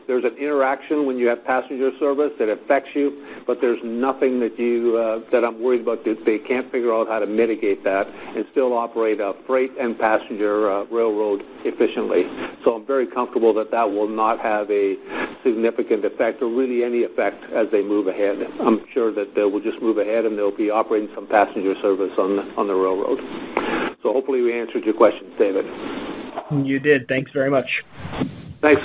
[0.08, 4.58] There's an interaction when you have passenger service that affects you, but there's nothing that
[4.58, 8.08] you uh, that I'm worried about that they can't figure out how to mitigate that
[8.08, 12.30] and still operate a freight and passenger uh, railroad efficiently.
[12.64, 14.96] So I'm very comfortable that that will not have a
[15.44, 18.48] significant effect or really any effect as they move ahead.
[18.62, 22.18] I'm sure that they will just move ahead, and they'll be operating some passenger service
[22.18, 23.20] on on the railroad.
[24.02, 25.66] So hopefully we answered your questions, David.
[26.52, 27.08] You did.
[27.08, 27.84] Thanks very much.
[28.62, 28.82] Thanks.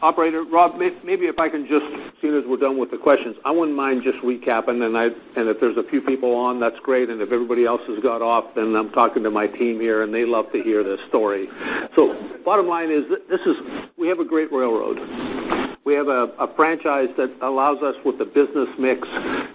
[0.00, 1.84] Operator, Rob, maybe if I can just,
[2.20, 5.76] seeing as we're done with the questions, I wouldn't mind just recapping, and if there's
[5.76, 8.90] a few people on, that's great, and if everybody else has got off, then I'm
[8.90, 11.50] talking to my team here, and they love to hear this story.
[11.96, 12.14] So
[12.44, 13.56] bottom line is, this is
[13.96, 15.67] we have a great railroad.
[15.84, 19.08] We have a, a franchise that allows us with the business mix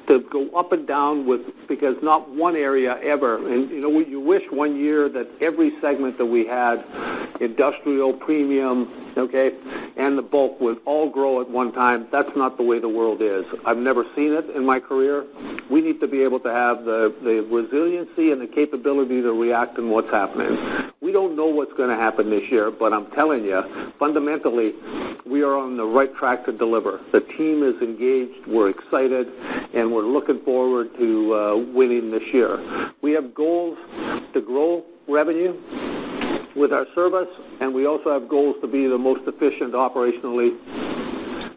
[0.08, 3.38] to go up and down with because not one area ever.
[3.38, 6.84] And you know, you wish one year that every segment that we had,
[7.40, 9.52] industrial, premium, okay,
[9.96, 12.08] and the bulk would all grow at one time.
[12.12, 13.46] That's not the way the world is.
[13.66, 15.26] I've never seen it in my career.
[15.70, 19.78] We need to be able to have the, the resiliency and the capability to react
[19.78, 20.58] in what's happening.
[21.02, 23.62] We don't know what's going to happen this year, but I'm telling you,
[24.00, 24.74] fundamentally,
[25.26, 27.00] we are on the right track to deliver.
[27.12, 29.28] The team is engaged, we're excited,
[29.74, 32.92] and we're looking forward to uh, winning this year.
[33.02, 33.78] We have goals
[34.34, 35.54] to grow revenue
[36.56, 37.30] with our service,
[37.60, 40.58] and we also have goals to be the most efficient operationally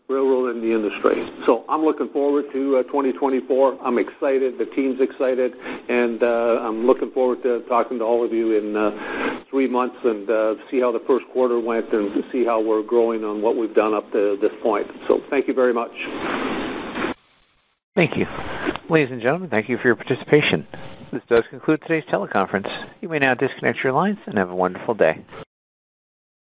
[0.09, 1.27] railroad in the industry.
[1.47, 3.79] So I'm looking forward to uh, 2024.
[3.83, 4.59] I'm excited.
[4.59, 5.55] The team's excited,
[5.89, 9.97] and uh, I'm looking forward to talking to all of you in uh, three months
[10.05, 13.57] and uh, see how the first quarter went and see how we're growing on what
[13.57, 14.91] we've done up to this point.
[15.07, 15.93] So thank you very much.
[17.95, 18.27] Thank you.
[18.89, 20.67] Ladies and gentlemen, thank you for your participation.
[21.11, 22.71] This does conclude today's teleconference.
[23.01, 25.25] You may now disconnect your lines and have a wonderful day.